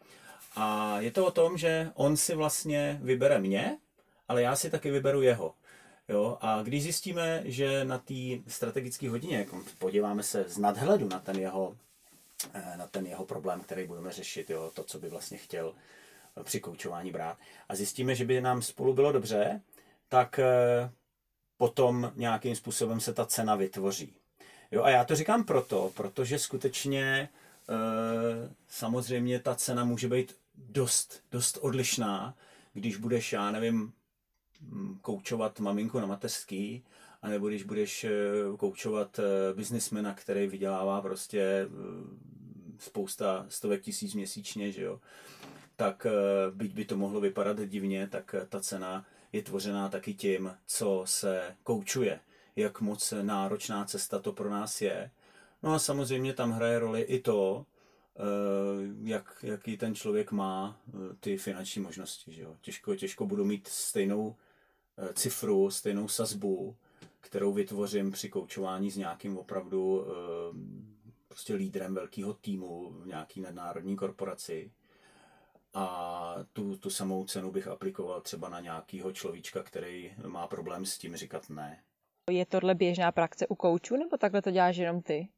[0.57, 3.79] A je to o tom, že on si vlastně vybere mě,
[4.29, 5.55] ale já si taky vyberu jeho.
[6.09, 6.39] Jo?
[6.41, 8.15] A když zjistíme, že na té
[8.47, 11.77] strategické hodině, jako podíváme se z nadhledu na ten jeho,
[12.55, 14.71] eh, na ten jeho problém, který budeme řešit, jo?
[14.75, 15.75] to, co by vlastně chtěl
[16.37, 17.39] eh, při koučování brát,
[17.69, 19.61] a zjistíme, že by nám spolu bylo dobře,
[20.09, 20.91] tak eh,
[21.57, 24.15] potom nějakým způsobem se ta cena vytvoří.
[24.71, 27.29] Jo, a já to říkám proto, protože skutečně
[28.69, 30.37] samozřejmě ta cena může být
[30.69, 32.37] dost, dost odlišná,
[32.73, 33.93] když budeš, já nevím,
[34.61, 36.85] mm, koučovat maminku na mateřský,
[37.23, 38.11] anebo když budeš eh,
[38.57, 41.69] koučovat eh, biznismena, který vydělává prostě eh,
[42.79, 45.01] spousta stovek tisíc měsíčně, že jo,
[45.77, 46.07] tak
[46.51, 51.57] byť by to mohlo vypadat divně, tak ta cena je tvořená taky tím, co se
[51.63, 52.21] koučuje,
[52.57, 55.11] jak moc náročná cesta to pro nás je.
[55.63, 57.67] No a samozřejmě tam hraje roli i to,
[59.03, 62.33] jak, jaký ten člověk má eh, ty finanční možnosti.
[62.33, 62.57] Že jo?
[62.61, 64.37] Těžko, těžko budu mít stejnou
[64.99, 66.77] eh, cifru, stejnou sazbu,
[67.21, 70.07] kterou vytvořím při koučování s nějakým opravdu
[71.29, 74.73] prostě lídrem velkého týmu v nějaký nadnárodní korporaci.
[75.75, 80.99] A tu, tu samou cenu bych aplikoval třeba na nějakého človíčka, který má problém s
[80.99, 81.83] tím říkat ne.
[82.31, 85.29] Je tohle běžná praxe u koučů, nebo takhle to děláš jenom ty?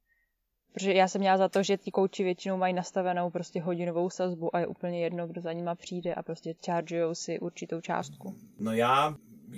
[0.74, 4.56] Protože já jsem měla za to, že ti kouči většinou mají nastavenou prostě hodinovou sazbu
[4.56, 8.36] a je úplně jedno, kdo za nima přijde a prostě chargeujou si určitou částku.
[8.58, 9.16] No já,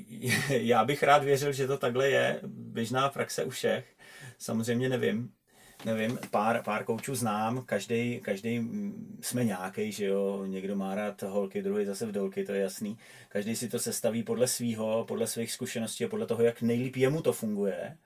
[0.48, 3.96] já bych rád věřil, že to takhle je běžná praxe u všech.
[4.38, 5.30] Samozřejmě nevím,
[5.84, 8.70] nevím, pár, pár koučů znám, každý, každý
[9.20, 12.98] jsme nějaký, že jo, někdo má rád holky, druhý zase v dolky, to je jasný.
[13.28, 17.22] Každý si to sestaví podle svýho, podle svých zkušeností a podle toho, jak nejlíp jemu
[17.22, 17.96] to funguje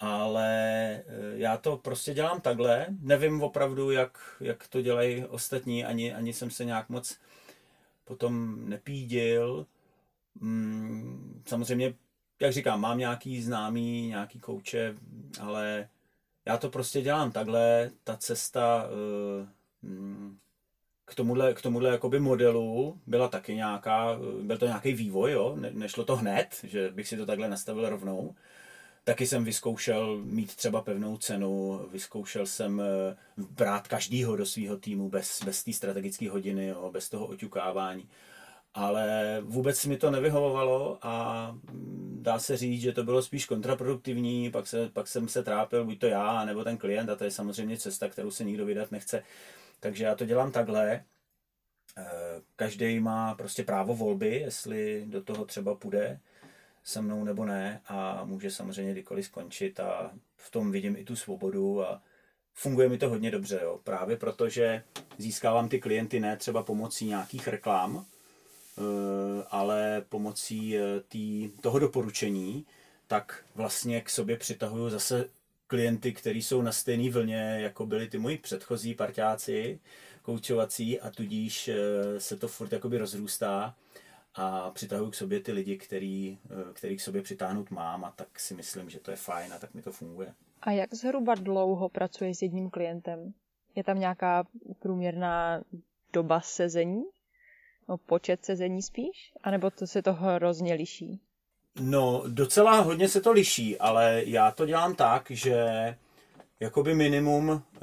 [0.00, 0.50] ale
[0.96, 1.02] eh,
[1.34, 2.86] já to prostě dělám takhle.
[3.00, 7.18] Nevím opravdu, jak, jak to dělají ostatní, ani, ani jsem se nějak moc
[8.04, 9.66] potom nepídil.
[10.40, 11.94] Mm, samozřejmě,
[12.40, 14.96] jak říkám, mám nějaký známý, nějaký kouče,
[15.40, 15.88] ale
[16.44, 17.90] já to prostě dělám takhle.
[18.04, 19.48] Ta cesta eh,
[19.82, 20.38] mm,
[21.04, 25.56] k tomuhle, k tomuhle jakoby modelu byla taky nějaká, byl to nějaký vývoj, jo?
[25.56, 28.34] Ne, nešlo to hned, že bych si to takhle nastavil rovnou.
[29.06, 33.16] Taky jsem vyzkoušel mít třeba pevnou cenu, vyzkoušel jsem eh,
[33.50, 38.08] brát každýho do svého týmu bez, bez té strategické hodiny, jo, bez toho oťukávání.
[38.74, 44.50] Ale vůbec mi to nevyhovovalo a mm, dá se říct, že to bylo spíš kontraproduktivní,
[44.50, 47.30] pak, se, pak jsem se trápil, buď to já, nebo ten klient a to je
[47.30, 49.22] samozřejmě cesta, kterou se nikdo vydat nechce.
[49.80, 51.04] Takže já to dělám takhle.
[51.98, 56.20] Eh, každý má prostě právo volby, jestli do toho třeba půjde
[56.86, 61.16] se mnou nebo ne a může samozřejmě kdykoliv skončit a v tom vidím i tu
[61.16, 62.02] svobodu a
[62.54, 63.80] funguje mi to hodně dobře, jo.
[63.84, 64.82] právě protože
[65.18, 68.82] získávám ty klienty ne třeba pomocí nějakých reklám, eh,
[69.50, 72.66] ale pomocí eh, tý, toho doporučení,
[73.06, 75.28] tak vlastně k sobě přitahuju zase
[75.66, 79.80] klienty, kteří jsou na stejné vlně, jako byli ty moji předchozí parťáci,
[80.22, 83.74] koučovací a tudíž eh, se to furt jakoby rozrůstá
[84.36, 86.38] a přitahuji k sobě ty lidi, který,
[86.72, 89.74] který k sobě přitáhnout mám a tak si myslím, že to je fajn a tak
[89.74, 90.34] mi to funguje.
[90.62, 93.32] A jak zhruba dlouho pracuješ s jedním klientem?
[93.74, 94.44] Je tam nějaká
[94.78, 95.60] průměrná
[96.12, 97.02] doba sezení?
[97.88, 99.32] No, počet sezení spíš?
[99.42, 101.20] A nebo to se to hrozně liší?
[101.80, 105.64] No, docela hodně se to liší, ale já to dělám tak, že
[106.60, 107.78] jakoby minimum, eh,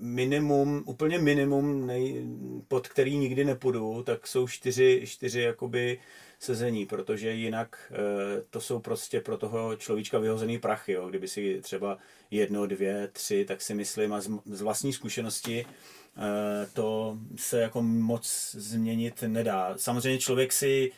[0.00, 2.26] minimum, úplně minimum, nej,
[2.68, 6.00] pod který nikdy nepůjdu, tak jsou čtyři, čtyři jakoby
[6.38, 11.08] sezení, protože jinak eh, to jsou prostě pro toho človíčka vyhozený prachy, jo.
[11.08, 11.98] kdyby si třeba
[12.30, 17.82] jedno, dvě, tři, tak si myslím a z, z vlastní zkušenosti eh, to se jako
[17.82, 19.74] moc změnit nedá.
[19.78, 20.92] Samozřejmě člověk si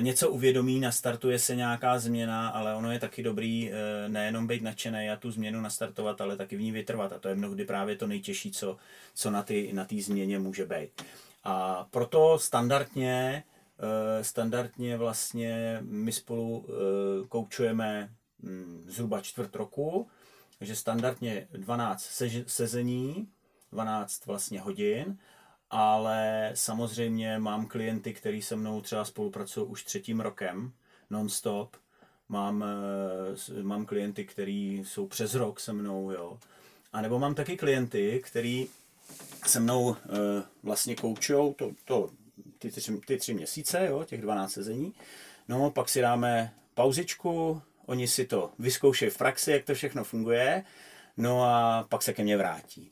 [0.00, 5.10] něco uvědomí, nastartuje se nějaká změna, ale ono je taky dobrý eh, nejenom být nadšený
[5.10, 7.12] a tu změnu nastartovat, ale taky v ní vytrvat.
[7.12, 8.76] A to je mnohdy právě to nejtěžší, co,
[9.14, 11.02] co na té na změně může být.
[11.44, 13.44] A proto standardně,
[13.78, 16.66] eh, standardně vlastně my spolu
[17.28, 18.08] koučujeme
[18.42, 20.08] hm, zhruba čtvrt roku,
[20.58, 22.10] takže standardně 12
[22.46, 23.28] sezení,
[23.72, 25.18] 12 vlastně hodin
[25.72, 30.72] ale samozřejmě mám klienty, kteří se mnou třeba spolupracují už třetím rokem,
[31.10, 31.76] non-stop.
[32.28, 36.38] Mám, eh, mám klienty, kteří jsou přes rok se mnou, jo.
[36.92, 38.68] A nebo mám taky klienty, kteří
[39.46, 39.96] se mnou e,
[40.62, 42.10] vlastně koučujou to, to,
[42.58, 44.94] ty, tři, ty tři měsíce, jo, těch 12 sezení.
[45.48, 50.64] No, pak si dáme pauzičku, oni si to vyzkoušejí v praxi, jak to všechno funguje,
[51.16, 52.90] no a pak se ke mně vrátí.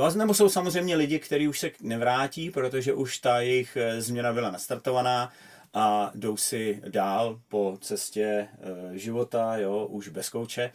[0.00, 4.32] Jo, nebo jsou samozřejmě lidi, kteří už se nevrátí, protože už ta jejich eh, změna
[4.32, 5.32] byla nastartovaná
[5.74, 8.48] a jdou si dál po cestě
[8.92, 10.72] eh, života, jo, už bez kouče.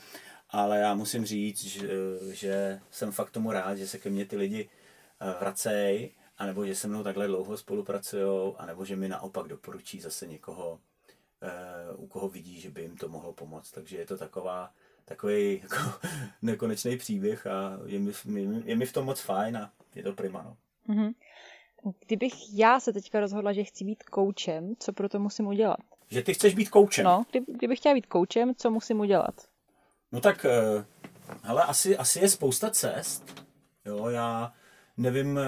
[0.50, 1.90] Ale já musím říct, že,
[2.32, 4.70] že jsem fakt tomu rád, že se ke mně ty lidi
[5.20, 10.28] eh, vracejí, anebo že se mnou takhle dlouho spolupracují, anebo že mi naopak doporučí zase
[10.28, 10.80] někoho,
[11.96, 13.72] u koho vidí, že by jim to mohlo pomoct.
[13.72, 14.74] Takže je to taková
[15.06, 15.76] takový jako
[16.42, 18.12] nekonečný příběh a je mi,
[18.66, 20.42] je mi v tom moc fajn a je to prima.
[20.44, 20.58] No.
[20.96, 21.14] Mm-hmm.
[22.08, 25.80] Kdybych já se teďka rozhodla, že chci být koučem, co pro to musím udělat?
[26.10, 27.06] Že ty chceš být koučem?
[27.06, 29.48] No, kdyby, kdybych chtěla být koučem, co musím udělat?
[30.12, 30.86] No tak, eh,
[31.42, 33.46] hele, asi, asi je spousta cest.
[33.86, 34.54] Jo, já
[34.98, 35.44] nevím, eh,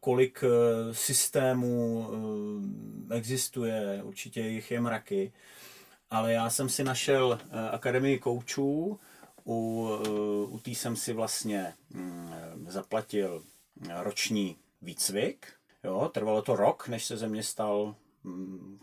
[0.00, 2.08] kolik eh, systémů
[3.10, 5.32] existuje, určitě jich je mraky
[6.12, 9.00] ale já jsem si našel eh, Akademii koučů,
[9.46, 10.08] u, eh,
[10.46, 12.32] u té jsem si vlastně mm,
[12.68, 13.42] zaplatil
[14.00, 15.46] roční výcvik.
[15.84, 17.94] Jo, trvalo to rok, než se ze mě stal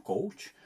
[0.03, 0.53] kouč.
[0.53, 0.59] Mm,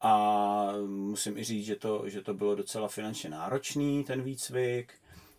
[0.00, 4.94] a musím i říct, že to, že to bylo docela finančně náročný, ten výcvik.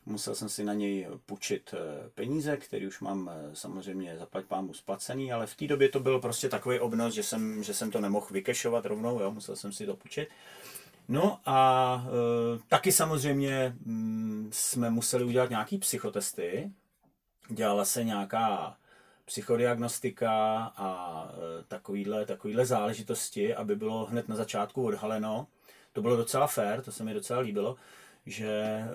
[0.09, 5.31] Musel jsem si na něj půjčit eh, peníze, který už mám samozřejmě zaplať pámu splacený,
[5.31, 8.27] ale v té době to bylo prostě takový obnos, že jsem, že jsem to nemohl
[8.31, 10.29] vykešovat rovnou, jo, musel jsem si to půjčit.
[11.07, 16.71] No a e, taky samozřejmě mm, jsme museli udělat nějaký psychotesty.
[17.49, 18.77] Dělala se nějaká
[19.25, 25.47] psychodiagnostika a e, takovýhle, takovýhle záležitosti, aby bylo hned na začátku odhaleno.
[25.93, 27.75] To bylo docela fair, to se mi docela líbilo,
[28.25, 28.88] že e,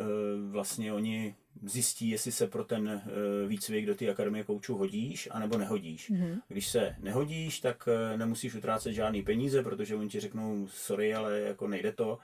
[0.51, 5.59] vlastně oni zjistí, jestli se pro ten eh, výcvik do té akademie koučů hodíš, anebo
[5.59, 6.11] nehodíš.
[6.11, 6.41] Mm-hmm.
[6.49, 11.41] Když se nehodíš, tak eh, nemusíš utrácet žádný peníze, protože oni ti řeknou, sorry, ale
[11.41, 12.19] jako nejde to.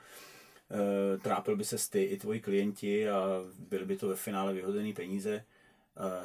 [0.70, 3.26] Eh, trápil by se ty i tvoji klienti a
[3.68, 5.44] byly by to ve finále vyhozený peníze.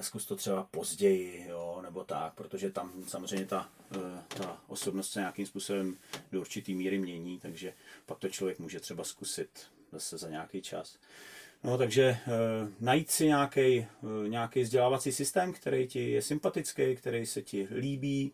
[0.01, 3.69] Zkus to třeba později, jo, nebo tak, protože tam samozřejmě ta,
[4.27, 5.97] ta osobnost se nějakým způsobem
[6.31, 7.73] do určitý míry mění, takže
[8.05, 9.49] pak to člověk může třeba zkusit
[9.95, 10.97] zase za nějaký čas.
[11.63, 12.19] No, takže e,
[12.79, 13.87] najít si nějaký, e,
[14.27, 18.31] nějaký vzdělávací systém, který ti je sympatický, který se ti líbí.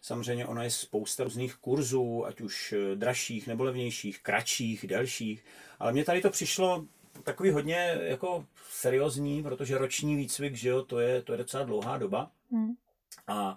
[0.00, 5.44] Samozřejmě ono je spousta různých kurzů, ať už eh, dražších nebo levnějších, kratších, delších.
[5.78, 6.84] Ale mně tady to přišlo
[7.24, 11.98] takový hodně jako seriózní, protože roční výcvik, že jo, to je, to je docela dlouhá
[11.98, 12.30] doba.
[12.50, 12.72] Hmm.
[13.26, 13.56] A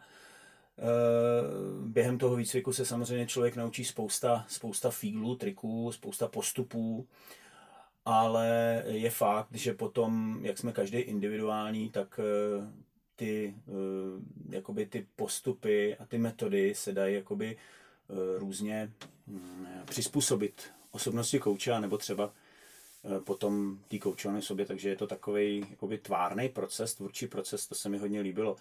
[0.78, 0.84] e,
[1.86, 7.08] během toho výcviku se samozřejmě člověk naučí spousta, spousta fíglů, triků, spousta postupů
[8.06, 12.72] ale je fakt, že potom, jak jsme každý individuální, tak eh,
[13.16, 18.92] ty, eh, jakoby ty postupy a ty metody se dají jakoby eh, různě
[19.28, 22.34] mm, přizpůsobit osobnosti kouče, nebo třeba
[23.24, 27.90] potom tý koučované sobě, takže je to takový jakoby tvárný proces, tvůrčí proces, to se
[27.90, 28.56] mi hodně líbilo.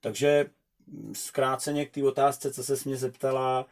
[0.00, 0.50] Takže
[0.86, 3.66] mm, zkráceně k té otázce, co se mě zeptala,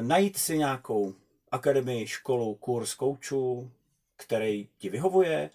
[0.00, 1.14] najít si nějakou
[1.50, 3.70] akademii, školu, kurz koučů,
[4.16, 5.50] který ti vyhovuje,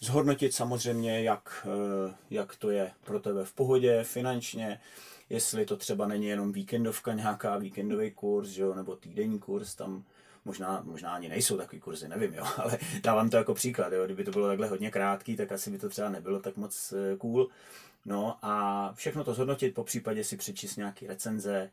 [0.00, 4.80] zhodnotit samozřejmě, jak, eh, jak to je pro tebe v pohodě, finančně,
[5.30, 10.04] jestli to třeba není jenom víkendovka, nějaká víkendový kurz, jo, nebo týdenní kurz, tam
[10.44, 14.24] možná, možná ani nejsou takový kurzy, nevím, jo, ale dávám to jako příklad, jo, kdyby
[14.24, 17.48] to bylo takhle hodně krátký, tak asi by to třeba nebylo tak moc eh, cool.
[18.04, 21.70] No a všechno to zhodnotit, po případě si přečíst nějaký recenze,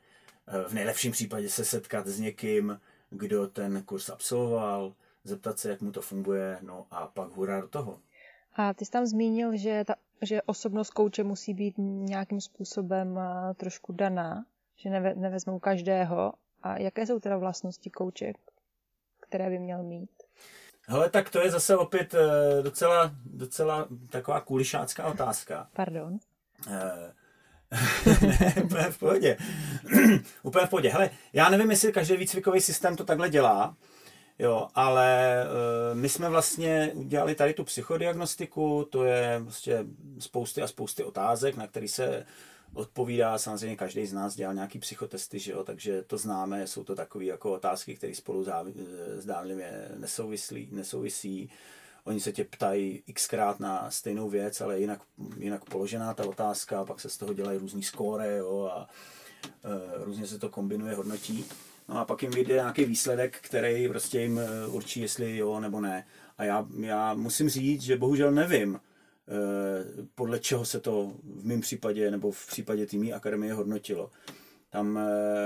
[0.67, 2.79] v nejlepším případě se setkat s někým,
[3.09, 4.93] kdo ten kurz absolvoval,
[5.27, 7.99] zeptat se, jak mu to funguje, no a pak hurá do toho.
[8.55, 13.53] A ty jsi tam zmínil, že, ta, že osobnost kouče musí být nějakým způsobem eh,
[13.53, 16.33] trošku daná, že neve, nevezmou každého.
[16.63, 18.33] A jaké jsou teda vlastnosti kouče,
[19.21, 20.09] které by měl mít?
[20.87, 25.69] Hele, tak to je zase opět eh, docela, docela taková kulišácká otázka.
[25.73, 26.17] Pardon.
[26.69, 27.13] Ne,
[28.63, 29.37] úplně v pohodě.
[30.43, 30.89] úplně v pohodě.
[30.89, 33.75] Hele, já nevím, jestli každý výcvikový systém to takhle dělá,
[34.39, 39.85] jo, ale uh, my jsme vlastně udělali tady tu psychodiagnostiku, to je vlastně
[40.19, 42.25] spousty a spousty otázek, na které se
[42.73, 46.95] odpovídá, samozřejmě každý z nás dělal nějaký psychotesty, že jo, takže to známe, jsou to
[46.95, 48.45] takové jako otázky, které spolu
[49.17, 51.49] zdánlivě nesouvislí, nesouvisí.
[52.03, 55.01] Oni se tě ptají xkrát na stejnou věc, ale jinak,
[55.37, 58.89] jinak položená ta otázka, pak se z toho dělají různý skóre jo, a
[59.63, 61.45] e, různě se to kombinuje, hodnotí.
[61.89, 65.81] No a pak jim vyjde nějaký výsledek, který prostě jim e, určí, jestli jo nebo
[65.81, 66.07] ne.
[66.37, 68.79] A já, já musím říct, že bohužel nevím, e,
[70.15, 74.11] podle čeho se to v mém případě nebo v případě týmí akademie hodnotilo.
[74.69, 75.05] Tam e,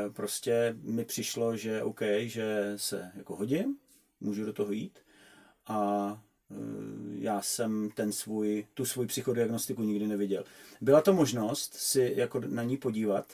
[0.10, 3.78] prostě mi přišlo, že OK, že se jako hodím,
[4.20, 5.00] můžu do toho jít
[5.68, 6.22] a
[6.52, 6.56] Eh,
[7.20, 10.44] já jsem ten svůj, tu svůj psychodiagnostiku nikdy neviděl.
[10.82, 13.26] Byla to možnost si jako na ní podívat,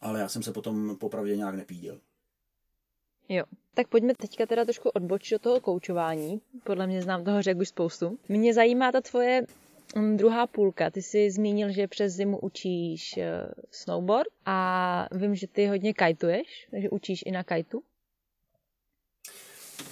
[0.00, 2.00] ale já jsem se potom popravdě nějak nepíděl.
[3.28, 6.40] Jo, tak pojďme teďka teda trošku odbočit do toho koučování.
[6.64, 8.18] Podle mě znám toho řek už spoustu.
[8.28, 9.46] Mě zajímá ta tvoje
[9.96, 10.90] mm, druhá půlka.
[10.90, 16.68] Ty jsi zmínil, že přes zimu učíš eh, snowboard a vím, že ty hodně kajtuješ,
[16.70, 17.82] takže učíš i na kajtu.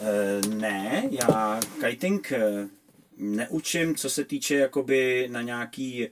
[0.00, 2.68] Eh, ne, já kiting eh,
[3.16, 6.08] neučím, co se týče jakoby na nějaký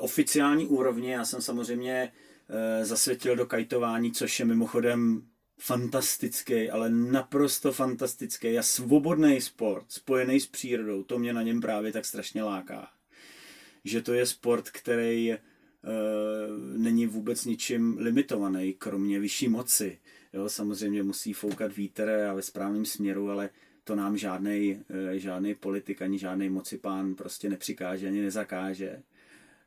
[0.00, 1.12] oficiální úrovni.
[1.12, 2.12] Já jsem samozřejmě
[2.82, 5.22] zasvětil do kajtování, což je mimochodem
[5.58, 11.02] fantastický, ale naprosto fantastický a svobodný sport, spojený s přírodou.
[11.02, 12.88] To mě na něm právě tak strašně láká.
[13.84, 15.38] Že to je sport, který uh,
[16.76, 19.98] není vůbec ničím limitovaný, kromě vyšší moci.
[20.32, 23.50] Jo, samozřejmě musí foukat vítr a ve správném směru, ale
[23.84, 29.02] to nám žádný eh, žádný politik ani žádný mocipán prostě nepřikáže ani nezakáže.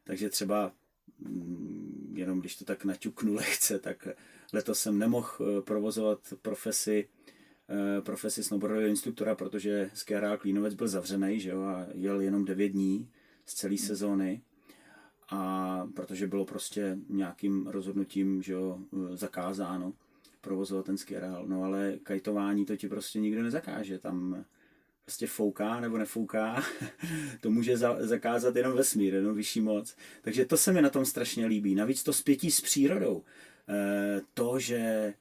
[0.03, 0.71] Takže třeba
[1.19, 1.78] mm,
[2.19, 4.07] jenom když to tak naťuknu lehce, tak
[4.53, 7.09] letos jsem nemohl eh, provozovat profesi
[7.69, 12.69] eh, profesi snowboardového instruktora, protože skiareál Klínovec byl zavřený, že jo, a jel jenom 9
[12.69, 13.09] dní
[13.45, 14.41] z celé sezóny
[15.29, 18.79] a protože bylo prostě nějakým rozhodnutím, že jo,
[19.13, 19.93] zakázáno
[20.41, 21.45] provozovat ten skiareál.
[21.47, 23.99] No ale kajtování to ti prostě nikdo nezakáže.
[23.99, 24.45] Tam
[25.09, 26.63] prostě fouká nebo nefouká,
[27.41, 29.95] to může za, zakázat jenom vesmír, jenom vyšší moc.
[30.21, 31.75] Takže to se mi na tom strašně líbí.
[31.75, 33.23] Navíc to zpětí s přírodou.
[33.69, 35.13] E, to, že,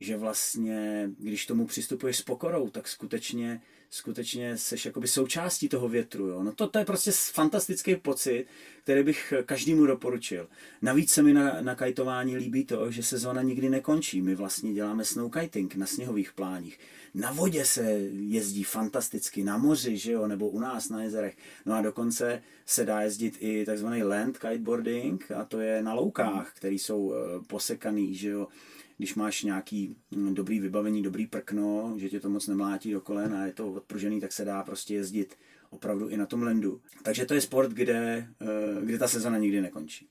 [0.00, 3.60] že vlastně, když tomu přistupuješ s pokorou, tak skutečně
[3.94, 6.26] skutečně seš jakoby součástí toho větru.
[6.26, 6.42] Jo?
[6.42, 8.46] No to, to je prostě fantastický pocit,
[8.82, 10.48] který bych každému doporučil.
[10.82, 14.22] Navíc se mi na, na kajtování líbí to, že sezóna nikdy nekončí.
[14.22, 16.78] My vlastně děláme snow kiting na sněhových pláních.
[17.14, 21.36] Na vodě se jezdí fantasticky, na moři, že jo, nebo u nás na jezerech.
[21.66, 26.52] No a dokonce se dá jezdit i takzvaný land kiteboarding, a to je na loukách,
[26.54, 28.48] které jsou eh, posekaný, že jo,
[28.96, 33.34] když máš nějaký mm, dobrý vybavení, dobrý prkno, že tě to moc nemlátí do kolen
[33.34, 35.36] a je to odpružený, tak se dá prostě jezdit
[35.70, 36.80] opravdu i na tom lendu.
[37.02, 40.08] Takže to je sport, kde, eh, kde ta sezona nikdy nekončí.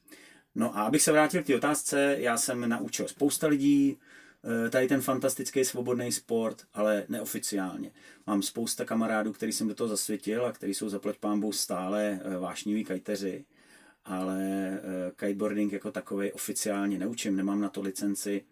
[0.55, 3.97] No a abych se vrátil k té otázce, já jsem naučil spousta lidí,
[4.67, 7.91] eh, tady ten fantastický svobodný sport, ale neoficiálně.
[8.27, 12.37] Mám spousta kamarádů, který jsem do toho zasvětil a který jsou zaplať pámbou stále eh,
[12.37, 13.45] vášniví kajteři,
[14.05, 14.79] ale
[15.15, 18.45] kiteboarding jako takový oficiálně neučím, nemám na to licenci,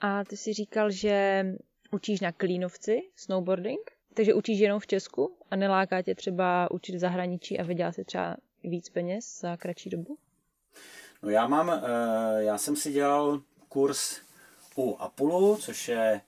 [0.00, 1.46] a ty si říkal, že
[1.90, 6.98] učíš na Klínovci snowboarding, takže učíš jenom v Česku a neláká tě třeba učit v
[6.98, 10.18] zahraničí a vydělá si třeba víc peněz za kratší dobu?
[11.22, 14.20] No já mám, eh, já jsem si dělal kurz
[14.76, 16.20] u Apulu, což je,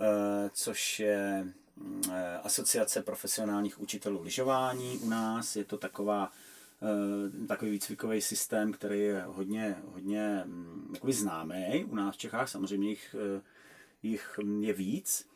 [0.00, 1.44] eh, což je
[1.76, 5.56] mm, eh, asociace profesionálních učitelů lyžování u nás.
[5.56, 6.32] Je to taková
[7.48, 13.16] takový výcvikový systém, který je hodně, hodně mm, známý u nás v Čechách, samozřejmě jich,
[13.38, 13.42] eh,
[14.02, 15.28] jich je víc.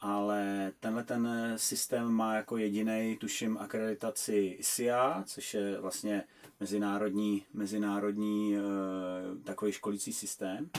[0.00, 6.24] ale tenhle ten systém má jako jediný, tuším, akreditaci ISIA, což je vlastně
[6.60, 8.56] mezinárodní, mezinárodní
[9.44, 10.70] takový školící systém.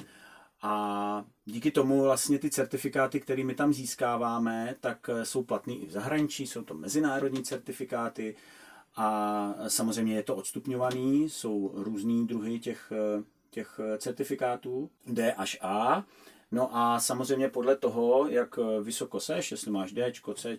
[0.61, 5.91] A díky tomu vlastně ty certifikáty, které my tam získáváme, tak jsou platné i v
[5.91, 8.35] zahraničí, jsou to mezinárodní certifikáty
[8.95, 12.91] a samozřejmě je to odstupňovaný, jsou různý druhy těch,
[13.49, 16.03] těch certifikátů, D až A.
[16.51, 20.57] No a samozřejmě podle toho, jak vysoko seš, jestli máš D, C,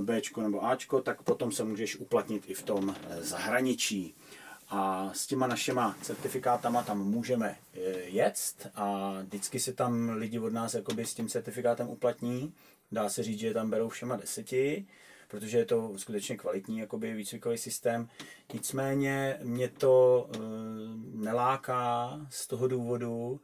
[0.00, 4.14] B nebo A, tak potom se můžeš uplatnit i v tom zahraničí.
[4.68, 10.52] A s těma našima certifikátama tam můžeme eh, jet a vždycky se tam lidi od
[10.52, 12.52] nás jakoby s tím certifikátem uplatní.
[12.92, 14.86] Dá se říct, že tam berou všema deseti,
[15.28, 18.08] protože je to skutečně kvalitní jakoby výcvikový systém.
[18.52, 20.38] Nicméně mě to e,
[21.18, 23.40] neláká z toho důvodu,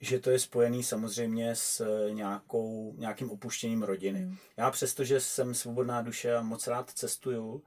[0.00, 4.18] že to je spojený samozřejmě s nějakou, nějakým opuštěním rodiny.
[4.18, 4.36] Hmm.
[4.56, 7.62] Já přestože jsem svobodná duše a moc rád cestuju,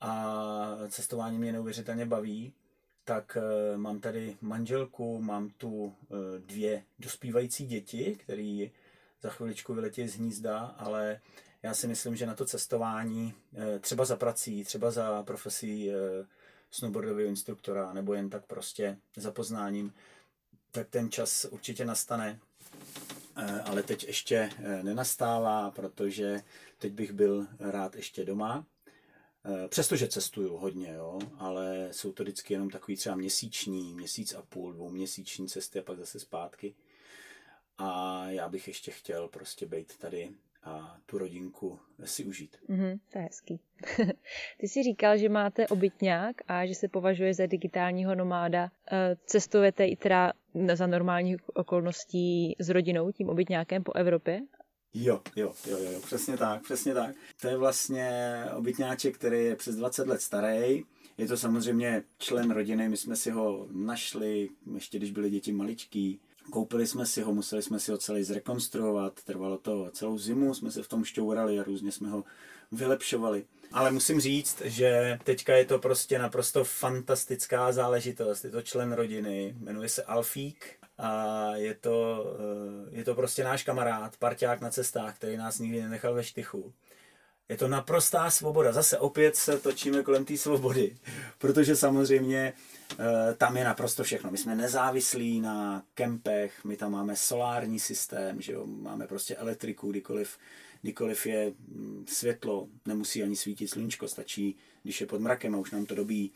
[0.00, 2.52] a cestování mě neuvěřitelně baví,
[3.04, 8.70] tak eh, mám tady manželku, mám tu eh, dvě dospívající děti, který
[9.20, 11.20] za chviličku vyletí z hnízda, ale
[11.62, 15.90] já si myslím, že na to cestování, eh, třeba za prací, třeba za profesí
[16.70, 19.94] snowboardového instruktora, nebo jen tak prostě za poznáním,
[20.70, 22.38] tak ten čas určitě nastane.
[23.64, 24.50] Ale teď ještě
[24.82, 26.42] nenastává, protože
[26.78, 28.66] teď bych byl rád ještě doma
[29.44, 34.42] Eh, přestože cestuju hodně, jo, ale jsou to vždycky jenom takový třeba měsíční, měsíc a
[34.42, 36.74] půl, dvouměsíční cesty a pak zase zpátky.
[37.78, 40.30] A já bych ještě chtěl prostě být tady
[40.68, 42.56] a tu rodinku si užít.
[42.68, 43.60] Mm-hmm, to je hezký.
[44.58, 48.70] Ty jsi říkal, že máte obytňák a že se považuje za digitálního nomáda.
[48.92, 50.32] Eh, cestujete i teda
[50.74, 54.40] za normálních okolností s rodinou, tím obytňákem po Evropě?
[54.94, 57.16] Jo, jo, jo, jo, přesně tak, přesně tak.
[57.40, 58.10] To je vlastně
[58.56, 60.82] obytňáček, který je přes 20 let starý.
[61.18, 66.20] Je to samozřejmě člen rodiny, my jsme si ho našli, ještě když byly děti maličký.
[66.50, 70.70] Koupili jsme si ho, museli jsme si ho celý zrekonstruovat, trvalo to celou zimu, jsme
[70.70, 72.24] se v tom šťourali a různě jsme ho
[72.72, 73.44] vylepšovali.
[73.72, 78.44] Ale musím říct, že teďka je to prostě naprosto fantastická záležitost.
[78.44, 82.26] Je to člen rodiny, jmenuje se Alfík a je to,
[82.92, 86.72] eh, je to prostě náš kamarád, parťák na cestách, který nás nikdy nenechal ve štychu.
[87.48, 88.72] Je to naprostá svoboda.
[88.72, 90.96] Zase opět se točíme kolem té svobody,
[91.38, 92.52] protože samozřejmě
[93.36, 94.30] tam je naprosto všechno.
[94.30, 98.66] My jsme nezávislí na kempech, my tam máme solární systém, že jo?
[98.66, 100.38] máme prostě elektriku, kdykoliv,
[100.82, 105.70] kdykoliv je mm, světlo, nemusí ani svítit sluníčko, stačí, když je pod mrakem a už
[105.70, 106.32] nám to dobí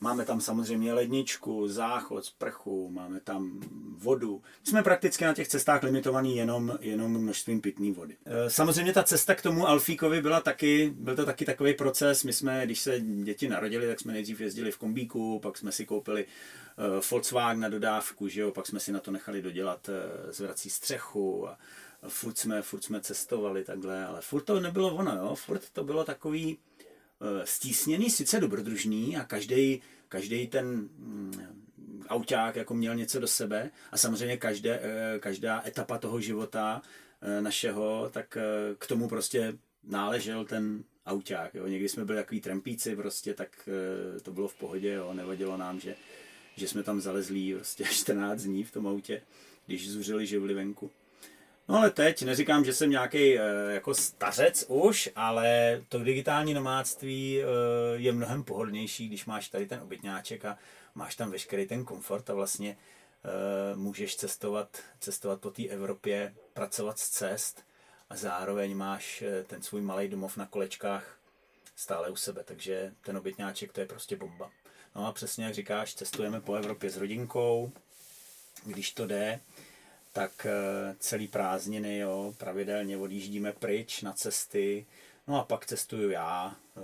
[0.00, 3.60] Máme tam samozřejmě ledničku, záchod, sprchu, máme tam
[3.96, 4.42] vodu.
[4.64, 8.16] Jsme prakticky na těch cestách limitovaný jenom, jenom množstvím pitné vody.
[8.24, 12.24] E, samozřejmě ta cesta k tomu Alfíkovi byla taky, byl to taky takový proces.
[12.24, 15.86] My jsme, když se děti narodili, tak jsme nejdřív jezdili v kombíku, pak jsme si
[15.86, 18.50] koupili uh, Volkswagen na dodávku, že jo?
[18.50, 21.58] pak jsme si na to nechali dodělat uh, zvrací střechu a
[22.08, 25.34] furt jsme, furt jsme cestovali takhle, ale furt to nebylo ono, jo?
[25.34, 26.58] furt to bylo takový,
[27.44, 30.66] stísněný, sice dobrodružný a každý každý ten
[30.98, 31.32] mm,
[32.08, 36.82] auták jako měl něco do sebe a samozřejmě každé, eh, každá etapa toho života
[37.22, 38.38] eh, našeho, tak
[38.78, 41.54] k tomu prostě náležel ten auták.
[41.54, 41.66] Jo.
[41.66, 43.68] Někdy jsme byli takový trampíci, prostě, tak
[44.22, 45.14] to bylo v pohodě, jo.
[45.14, 45.94] nevadilo nám, že,
[46.56, 49.22] že jsme tam zalezlí prostě 14 dní v tom autě,
[49.66, 50.90] když zuřili živli venku.
[51.68, 53.42] No ale teď, neříkám, že jsem nějaký e,
[53.74, 57.44] jako stařec už, ale to digitální nomádství e,
[57.94, 60.58] je mnohem pohodlnější, když máš tady ten obytňáček a
[60.94, 66.98] máš tam veškerý ten komfort a vlastně e, můžeš cestovat, cestovat po té Evropě, pracovat
[66.98, 67.64] z cest
[68.10, 71.18] a zároveň máš ten svůj malý domov na kolečkách
[71.76, 74.50] stále u sebe, takže ten obytňáček to je prostě bomba.
[74.94, 77.72] No a přesně jak říkáš, cestujeme po Evropě s rodinkou,
[78.64, 79.40] když to jde,
[80.14, 84.86] tak eh, celý prázdniny, jo, pravidelně odjíždíme pryč na cesty,
[85.28, 86.80] no a pak cestuju já eh,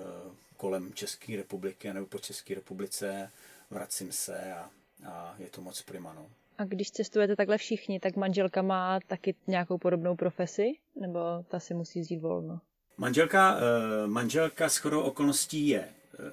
[0.56, 3.30] kolem České republiky nebo po České republice,
[3.70, 4.70] vracím se a,
[5.06, 6.26] a je to moc prima, no.
[6.58, 10.72] A když cestujete takhle všichni, tak manželka má taky nějakou podobnou profesi?
[11.00, 12.60] Nebo ta si musí vzít volno?
[12.96, 15.88] Manželka, eh, manželka s chodou okolností je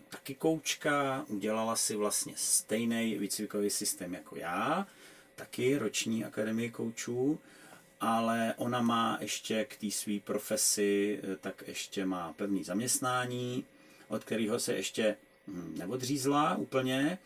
[0.10, 4.88] taky koučka, udělala si vlastně stejný výcvikový systém jako já,
[5.38, 7.40] taky roční akademie koučů,
[8.00, 13.66] ale ona má ještě k té své profesi, eh, tak ještě má pevný zaměstnání,
[14.08, 15.16] od kterého se ještě
[15.48, 17.18] hm, neodřízla úplně,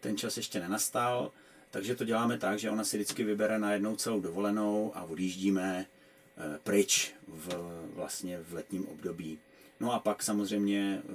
[0.00, 1.32] ten čas ještě nenastal,
[1.70, 5.86] takže to děláme tak, že ona si vždycky vybere na jednou celou dovolenou a odjíždíme
[5.86, 7.48] eh, pryč, v,
[7.94, 9.38] vlastně v letním období.
[9.80, 11.12] No a pak samozřejmě eh,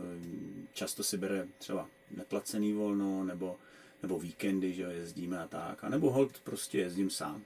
[0.74, 3.58] často si bere třeba neplacený volno nebo,
[4.06, 7.42] nebo víkendy, že jezdíme a tak, a nebo hold prostě jezdím sám.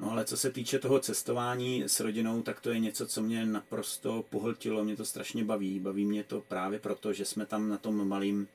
[0.00, 3.46] No ale co se týče toho cestování s rodinou, tak to je něco, co mě
[3.46, 5.80] naprosto pohltilo, mě to strašně baví.
[5.80, 8.48] Baví mě to právě proto, že jsme tam na tom malým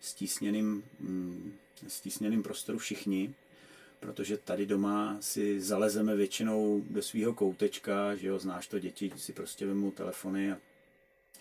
[0.00, 1.52] stísněným, mm,
[1.88, 3.34] stísněným prostoru všichni,
[4.00, 9.32] protože tady doma si zalezeme většinou do svého koutečka, že jo, znáš to, děti si
[9.32, 10.58] prostě vemou telefony a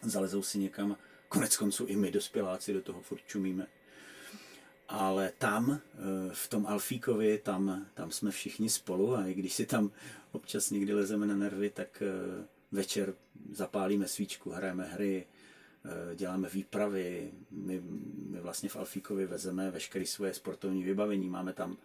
[0.01, 0.97] zalezou si někam.
[1.29, 3.67] Konec konců i my, dospěláci, do toho furt čumíme.
[4.89, 9.65] Ale tam, eh, v tom Alfíkovi, tam, tam jsme všichni spolu a i když si
[9.65, 9.91] tam
[10.31, 13.13] občas někdy lezeme na nervy, tak eh, večer
[13.51, 15.27] zapálíme svíčku, hrajeme hry,
[15.85, 17.31] eh, děláme výpravy.
[17.51, 17.81] My,
[18.29, 21.29] my vlastně v Alfíkovi vezeme veškeré svoje sportovní vybavení.
[21.29, 21.77] Máme tam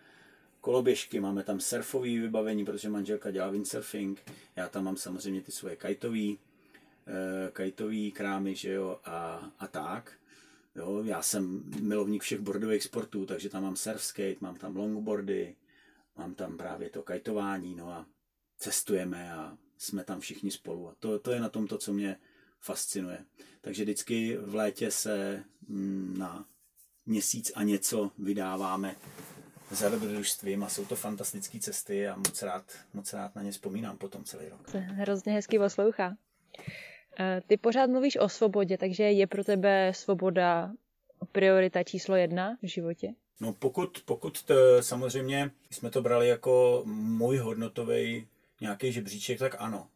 [0.60, 4.22] koloběžky, máme tam surfové vybavení, protože manželka dělá windsurfing.
[4.56, 6.36] Já tam mám samozřejmě ty svoje kajtové
[7.52, 10.12] kajtový krámy, že jo, a, a tak.
[10.74, 15.56] Jo, já jsem milovník všech bordových sportů, takže tam mám surf skate, mám tam longboardy,
[16.16, 18.06] mám tam právě to kajtování, no a
[18.58, 20.88] cestujeme a jsme tam všichni spolu.
[20.88, 22.16] A to, to je na tom to, co mě
[22.60, 23.24] fascinuje.
[23.60, 26.46] Takže vždycky v létě se mm, na
[27.06, 28.96] měsíc a něco vydáváme
[29.70, 33.98] za dobrodružstvím a jsou to fantastické cesty a moc rád, moc rád na ně vzpomínám
[33.98, 34.70] potom celý rok.
[34.72, 36.16] To hrozně hezký poslouchá.
[37.18, 40.72] Eh, ty pořád mluvíš o svobodě, takže je pro tebe svoboda
[41.32, 43.14] priorita číslo jedna v životě?
[43.40, 48.28] No pokud, pokud to, samozřejmě jsme to brali jako můj hodnotový
[48.60, 49.88] nějaký žebříček, tak ano.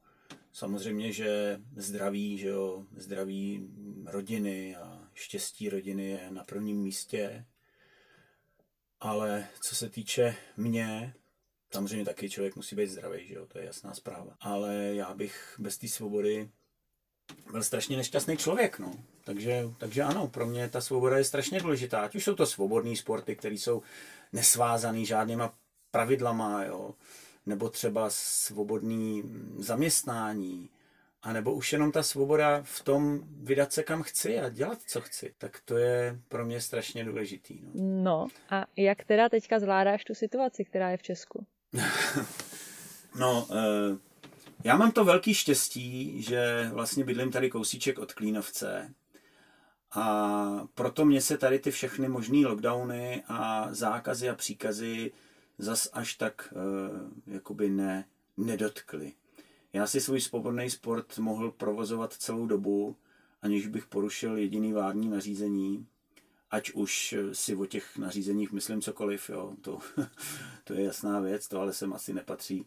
[0.53, 3.69] Samozřejmě, že zdraví, že jo, zdraví
[4.07, 7.45] rodiny a štěstí rodiny je na prvním místě.
[9.01, 11.15] Ale co se týče mě,
[11.73, 14.37] samozřejmě taky člověk musí být zdravý, že jo, to je jasná zpráva.
[14.41, 16.51] Ale já bych bez té svobody
[17.51, 18.93] byl strašně nešťastný člověk, no.
[19.25, 22.01] Takže, takže ano, pro mě ta svoboda je strašně důležitá.
[22.01, 23.83] Ať už jsou to svobodné sporty, které jsou
[24.33, 25.55] nesvázané žádnýma
[25.91, 26.95] pravidlama, jo.
[27.47, 29.23] nebo třeba svobodný
[29.59, 30.71] zaměstnání,
[31.23, 35.01] a nebo už jenom ta svoboda v tom vydat se kam chci a dělat, co
[35.01, 37.61] chci, tak to je pro mě strašně důležitý.
[37.75, 41.47] No, no a jak teda teďka zvládáš tu situaci, která je v Česku?
[43.19, 43.57] no, uh,
[44.65, 48.95] já mám to velký štěstí, že vlastně bydlím tady kousíček od Klínovce
[49.91, 55.13] a proto mě se tady ty všechny možné lockdowny a zákazy a příkazy
[55.59, 58.05] zas až tak uh, jakoby ne,
[58.37, 59.13] nedotkly.
[59.73, 62.97] Já si svůj svobodný sport mohl provozovat celou dobu,
[63.43, 65.87] aniž bych porušil jediný vládní nařízení,
[66.51, 69.79] ať už si o těch nařízeních myslím cokoliv, jo, to,
[70.65, 72.67] to je jasná věc, to ale sem asi nepatří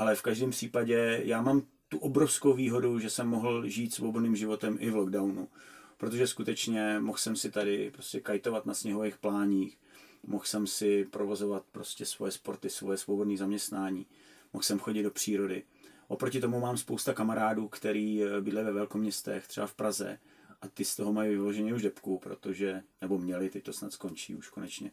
[0.00, 4.76] ale v každém případě já mám tu obrovskou výhodu, že jsem mohl žít svobodným životem
[4.80, 5.48] i v lockdownu,
[5.96, 9.78] protože skutečně mohl jsem si tady prostě kajtovat na sněhových pláních,
[10.26, 14.06] mohl jsem si provozovat prostě svoje sporty, svoje svobodné zaměstnání,
[14.52, 15.62] mohl jsem chodit do přírody.
[16.08, 20.18] Oproti tomu mám spousta kamarádů, který eh, bydlí ve velkoměstech, třeba v Praze,
[20.62, 24.34] a ty z toho mají vyloženě už depku, protože, nebo měli, teď to snad skončí
[24.34, 24.90] už konečně,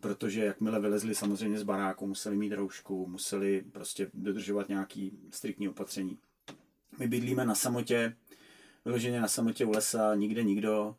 [0.00, 6.18] protože jakmile vylezli samozřejmě z baráku, museli mít roušku, museli prostě dodržovat nějaký striktní opatření.
[6.98, 8.16] My bydlíme na samotě,
[8.84, 10.96] vyloženě na samotě u lesa, nikde nikdo,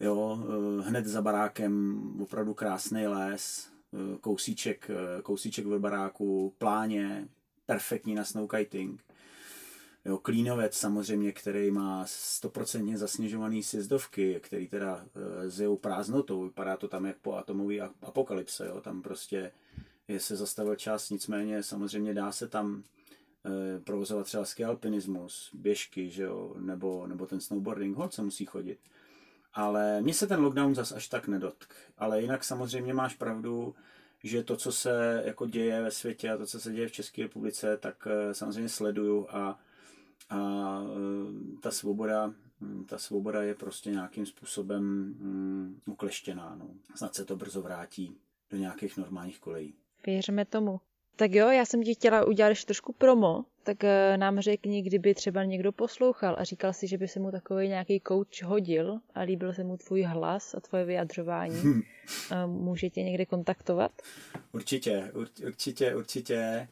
[0.00, 7.28] jo, eh, hned za barákem opravdu krásný les, eh, kousíček, eh, kousíček ve baráku, pláně,
[7.66, 9.04] perfektní na snowkiting.
[10.06, 15.06] Jo, Klínovec samozřejmě, který má stoprocentně zasněžovaný sjezdovky, který teda
[15.44, 19.52] e, zjou prázdnotou, vypadá to tam jak po atomové apokalypse, jo, tam prostě
[20.08, 22.82] je se zastavil čas, nicméně samozřejmě dá se tam
[23.44, 28.78] e, provozovat třeba alpinismus, běžky, že jo, nebo, nebo ten snowboarding, hod se musí chodit.
[29.54, 31.74] Ale mně se ten lockdown zas až tak nedotk.
[31.98, 33.74] Ale jinak samozřejmě máš pravdu,
[34.24, 37.22] že to, co se jako děje ve světě a to, co se děje v České
[37.22, 39.58] republice, tak e, samozřejmě sleduju a
[40.30, 46.56] a e, ta svoboda, hm, ta svoboda je prostě nějakým způsobem um, ukleštěná.
[46.58, 46.68] No.
[46.94, 48.16] Snad se to brzo vrátí
[48.50, 49.74] do nějakých normálních kolejí.
[50.06, 50.80] Věřme tomu.
[51.16, 55.14] Tak jo, já jsem ti chtěla udělat ještě trošku promo, tak e, nám řekni, kdyby
[55.14, 59.20] třeba někdo poslouchal a říkal si, že by se mu takový nějaký coach hodil a
[59.20, 61.60] líbil se mu tvůj hlas a tvoje vyjadřování.
[61.60, 61.82] Hmm.
[62.46, 63.92] Může tě někde kontaktovat?
[64.52, 65.12] Určitě,
[65.46, 66.68] určitě, určitě.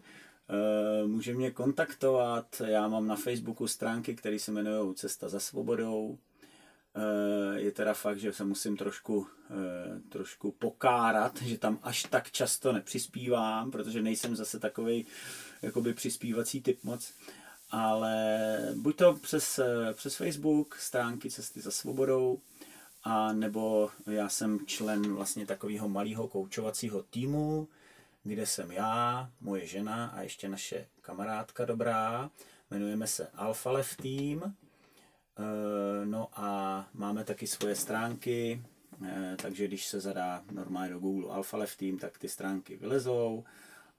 [0.49, 6.18] Eh, může mě kontaktovat, já mám na Facebooku stránky, které se jmenují Cesta za svobodou.
[6.97, 12.30] Eh, je teda fakt, že se musím trošku, eh, trošku pokárat, že tam až tak
[12.30, 15.07] často nepřispívám, protože nejsem zase takový
[15.62, 17.12] jakoby přispívací typ moc.
[17.70, 19.61] ale buď to přes,
[19.92, 22.40] přes Facebook, stránky Cesty za svobodou,
[23.05, 27.68] a nebo já jsem člen vlastně takového malého koučovacího týmu,
[28.24, 32.30] kde jsem já, moje žena a ještě naše kamarádka dobrá.
[32.70, 34.42] Jmenujeme se Alpha Left Team.
[35.38, 38.62] Eh, no a máme taky svoje stránky,
[39.06, 43.44] eh, takže když se zadá normálně do Google Alpha Left Team, tak ty stránky vylezou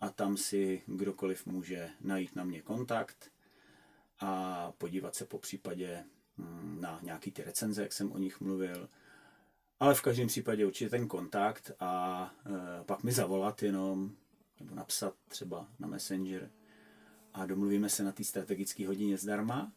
[0.01, 3.32] a tam si kdokoliv může najít na mě kontakt
[4.19, 6.03] a podívat se po případě
[6.38, 8.89] hm, na nějaký ty recenze, jak jsem o nich mluvil.
[9.80, 14.11] Ale v každém případě určitě ten kontakt a e, pak mi zavolat jenom,
[14.59, 16.49] nebo napsat třeba na Messenger
[17.34, 19.71] a domluvíme se na té strategické hodině zdarma.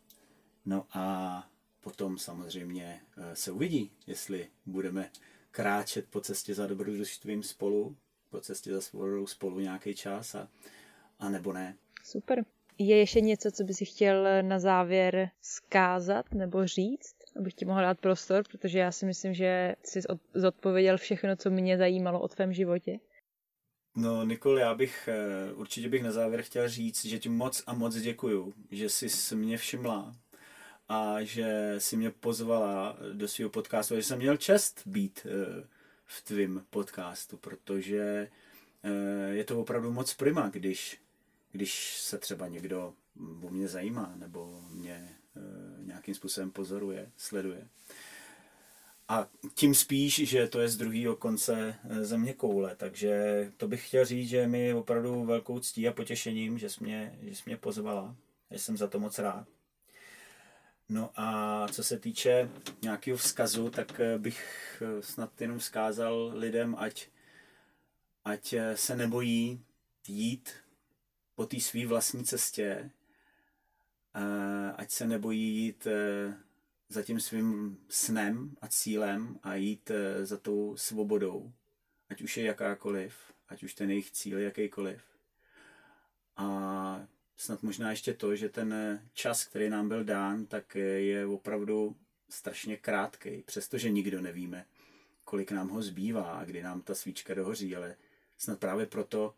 [0.67, 1.49] No a
[1.81, 5.11] potom samozřejmě e, se uvidí, jestli budeme
[5.51, 7.97] kráčet po cestě za dobrodružstvím spolu,
[8.31, 10.49] po cestě za svobodou spolu nějaký čas a,
[11.19, 11.77] a nebo ne.
[12.05, 12.45] Super.
[12.79, 17.83] Je ještě něco, co by si chtěl na závěr zkázat nebo říct, abych ti mohla
[17.83, 20.01] dát prostor, protože já si myslím, že jsi
[20.35, 22.99] zodpověděl všechno, co mě zajímalo o tvém životě.
[23.97, 27.75] No, Nikol, já bych eh, určitě bych na závěr chtěl říct, že ti moc a
[27.75, 30.17] moc děkuju, že jsi mě všimla
[30.89, 35.67] a že si mě pozvala do svého podcastu, že jsem měl čest být eh,
[36.05, 38.29] v tvém podcastu, protože
[38.83, 41.01] eh, je to opravdu moc prima, když
[41.53, 42.95] když se třeba někdo
[43.43, 45.18] o mě zajímá nebo mě
[45.81, 47.69] nějakým způsobem pozoruje, sleduje.
[49.09, 53.87] A tím spíš, že to je z druhého konce e, země koule, takže to bych
[53.89, 57.43] chtěl říct, že mi je opravdu velkou ctí a potěšením, že jsi mě, že jsi
[57.47, 58.17] mě pozvala,
[58.51, 59.49] že jsem za to moc rád.
[60.89, 62.51] No a co se týče
[62.83, 67.09] nějakého vzkazu, tak e, bych snad jenom vzkázal lidem, ať,
[68.25, 69.65] ať se nebojí
[70.09, 70.51] jít
[71.35, 72.91] po té své vlastní cestě,
[74.77, 76.35] ať se nebojí jít e,
[76.89, 81.53] za tím svým snem a cílem a jít e, za tou svobodou,
[82.11, 83.15] ať už je jakákoliv,
[83.49, 85.03] ať už ten jejich cíl je jakýkoliv.
[86.37, 87.07] A
[87.37, 91.97] snad možná ještě to, že ten čas, který nám byl dán, tak je opravdu
[92.29, 94.67] strašně krátký, přestože nikdo nevíme,
[95.25, 97.97] kolik nám ho zbývá a kdy nám ta svíčka dohoří, ale
[98.39, 99.35] snad právě proto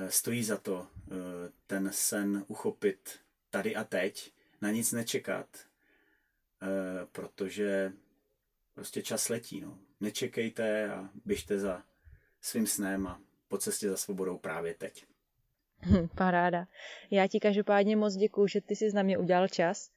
[0.00, 3.18] Eh, stojí za to eh, ten sen uchopit
[3.50, 5.46] tady a teď, na nic nečekat,
[6.62, 7.92] eh, protože
[8.74, 9.60] prostě čas letí.
[9.60, 9.78] No.
[10.00, 11.82] Nečekejte a běžte za
[12.40, 15.04] svým snem a po cestě za svobodou právě teď.
[15.80, 16.66] Hm, paráda.
[17.10, 19.90] Já ti každopádně moc děkuju, že ty jsi na mě udělal čas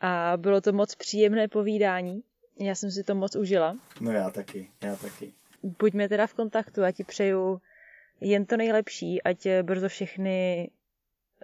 [0.00, 2.22] a bylo to moc příjemné povídání.
[2.58, 3.76] Já jsem si to moc užila.
[4.00, 5.32] No já taky, já taky.
[5.62, 7.60] Buďme teda v kontaktu a ti přeju
[8.20, 10.70] jen to nejlepší, ať brzo všechny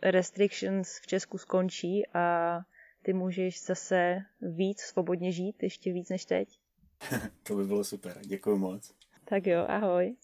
[0.02, 2.58] restrictions v Česku skončí a
[3.02, 6.58] ty můžeš zase víc svobodně žít, ještě víc než teď.
[7.42, 8.94] to by bylo super, děkuji moc.
[9.24, 10.16] Tak jo, ahoj.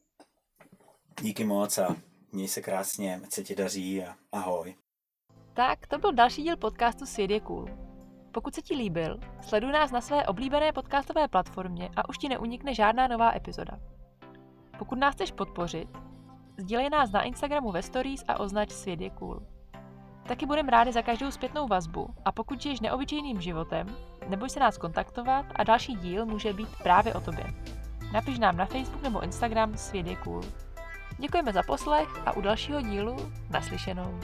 [1.22, 1.96] Díky moc a
[2.32, 4.74] měj se krásně, ať se ti daří a ahoj.
[5.54, 7.66] Tak, to byl další díl podcastu Svět je cool.
[8.32, 12.74] Pokud se ti líbil, sleduj nás na své oblíbené podcastové platformě a už ti neunikne
[12.74, 13.80] žádná nová epizoda.
[14.78, 15.88] Pokud nás chceš podpořit,
[16.56, 19.51] Sdílej nás na Instagramu ve stories a označ Svět je cool.
[20.26, 23.96] Taky budeme rádi za každou zpětnou vazbu a pokud žiješ neobyčejným životem,
[24.28, 27.44] neboj se nás kontaktovat a další díl může být právě o tobě.
[28.12, 30.42] Napiš nám na Facebook nebo Instagram Svět je cool.
[31.18, 33.16] Děkujeme za poslech a u dalšího dílu
[33.50, 34.20] naslyšenou.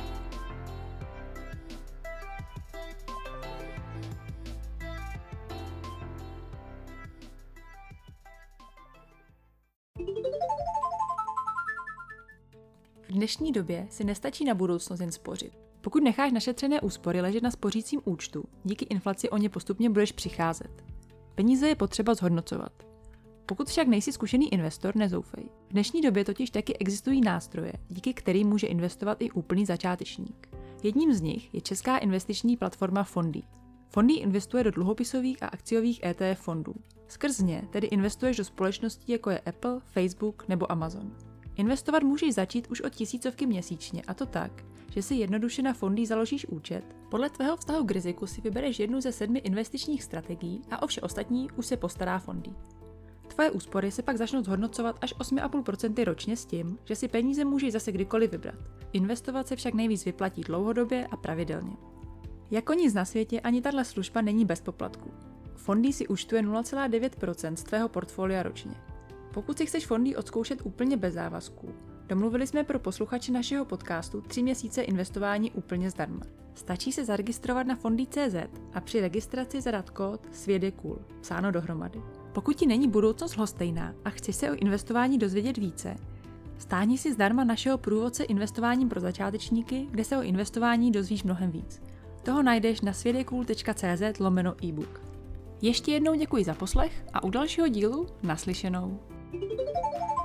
[13.03, 15.68] V dnešní době si nestačí na budoucnost jen spořit.
[15.89, 20.84] Pokud necháš našetřené úspory ležet na spořícím účtu, díky inflaci o ně postupně budeš přicházet.
[21.34, 22.72] Peníze je potřeba zhodnocovat.
[23.47, 25.45] Pokud však nejsi zkušený investor, nezoufej.
[25.68, 30.49] V dnešní době totiž taky existují nástroje, díky kterým může investovat i úplný začátečník.
[30.82, 33.43] Jedním z nich je česká investiční platforma Fondy.
[33.89, 36.74] Fondy investuje do dluhopisových a akciových ETF fondů.
[37.07, 41.16] Skrz ně tedy investuješ do společností jako je Apple, Facebook nebo Amazon.
[41.57, 46.07] Investovat můžeš začít už od tisícovky měsíčně a to tak, že si jednoduše na fondy
[46.07, 46.97] založíš účet.
[47.09, 51.01] Podle tvého vztahu k riziku si vybereš jednu ze sedmi investičních strategií a o vše
[51.01, 52.51] ostatní už se postará fondy.
[53.28, 57.72] Tvoje úspory se pak začnou zhodnocovat až 8,5% ročně s tím, že si peníze můžeš
[57.72, 58.55] zase kdykoliv vybrat.
[58.93, 61.76] Investovat se však nejvíc vyplatí dlouhodobě a pravidelně.
[62.51, 65.11] Jako nic na světě ani tahle služba není bez poplatku.
[65.57, 68.74] Fondy si účtuje 0,9% z tvého portfolia ročně.
[69.34, 71.74] Pokud si chceš fondy odzkoušet úplně bez závazků,
[72.09, 76.20] domluvili jsme pro posluchače našeho podcastu tři měsíce investování úplně zdarma.
[76.54, 78.36] Stačí se zaregistrovat na fondy.cz
[78.74, 80.20] a při registraci zadat kód
[80.76, 82.02] cool, psáno dohromady.
[82.32, 85.96] Pokud ti není budoucnost lhostejná a chci se o investování dozvědět více,
[86.59, 91.82] stáhni si zdarma našeho průvodce investováním pro začátečníky, kde se o investování dozvíš mnohem víc.
[92.22, 95.00] Toho najdeš na svědekul.cz lomeno e-book.
[95.62, 99.00] Ještě jednou děkuji za poslech a u dalšího dílu naslyšenou.
[99.30, 100.18] thank you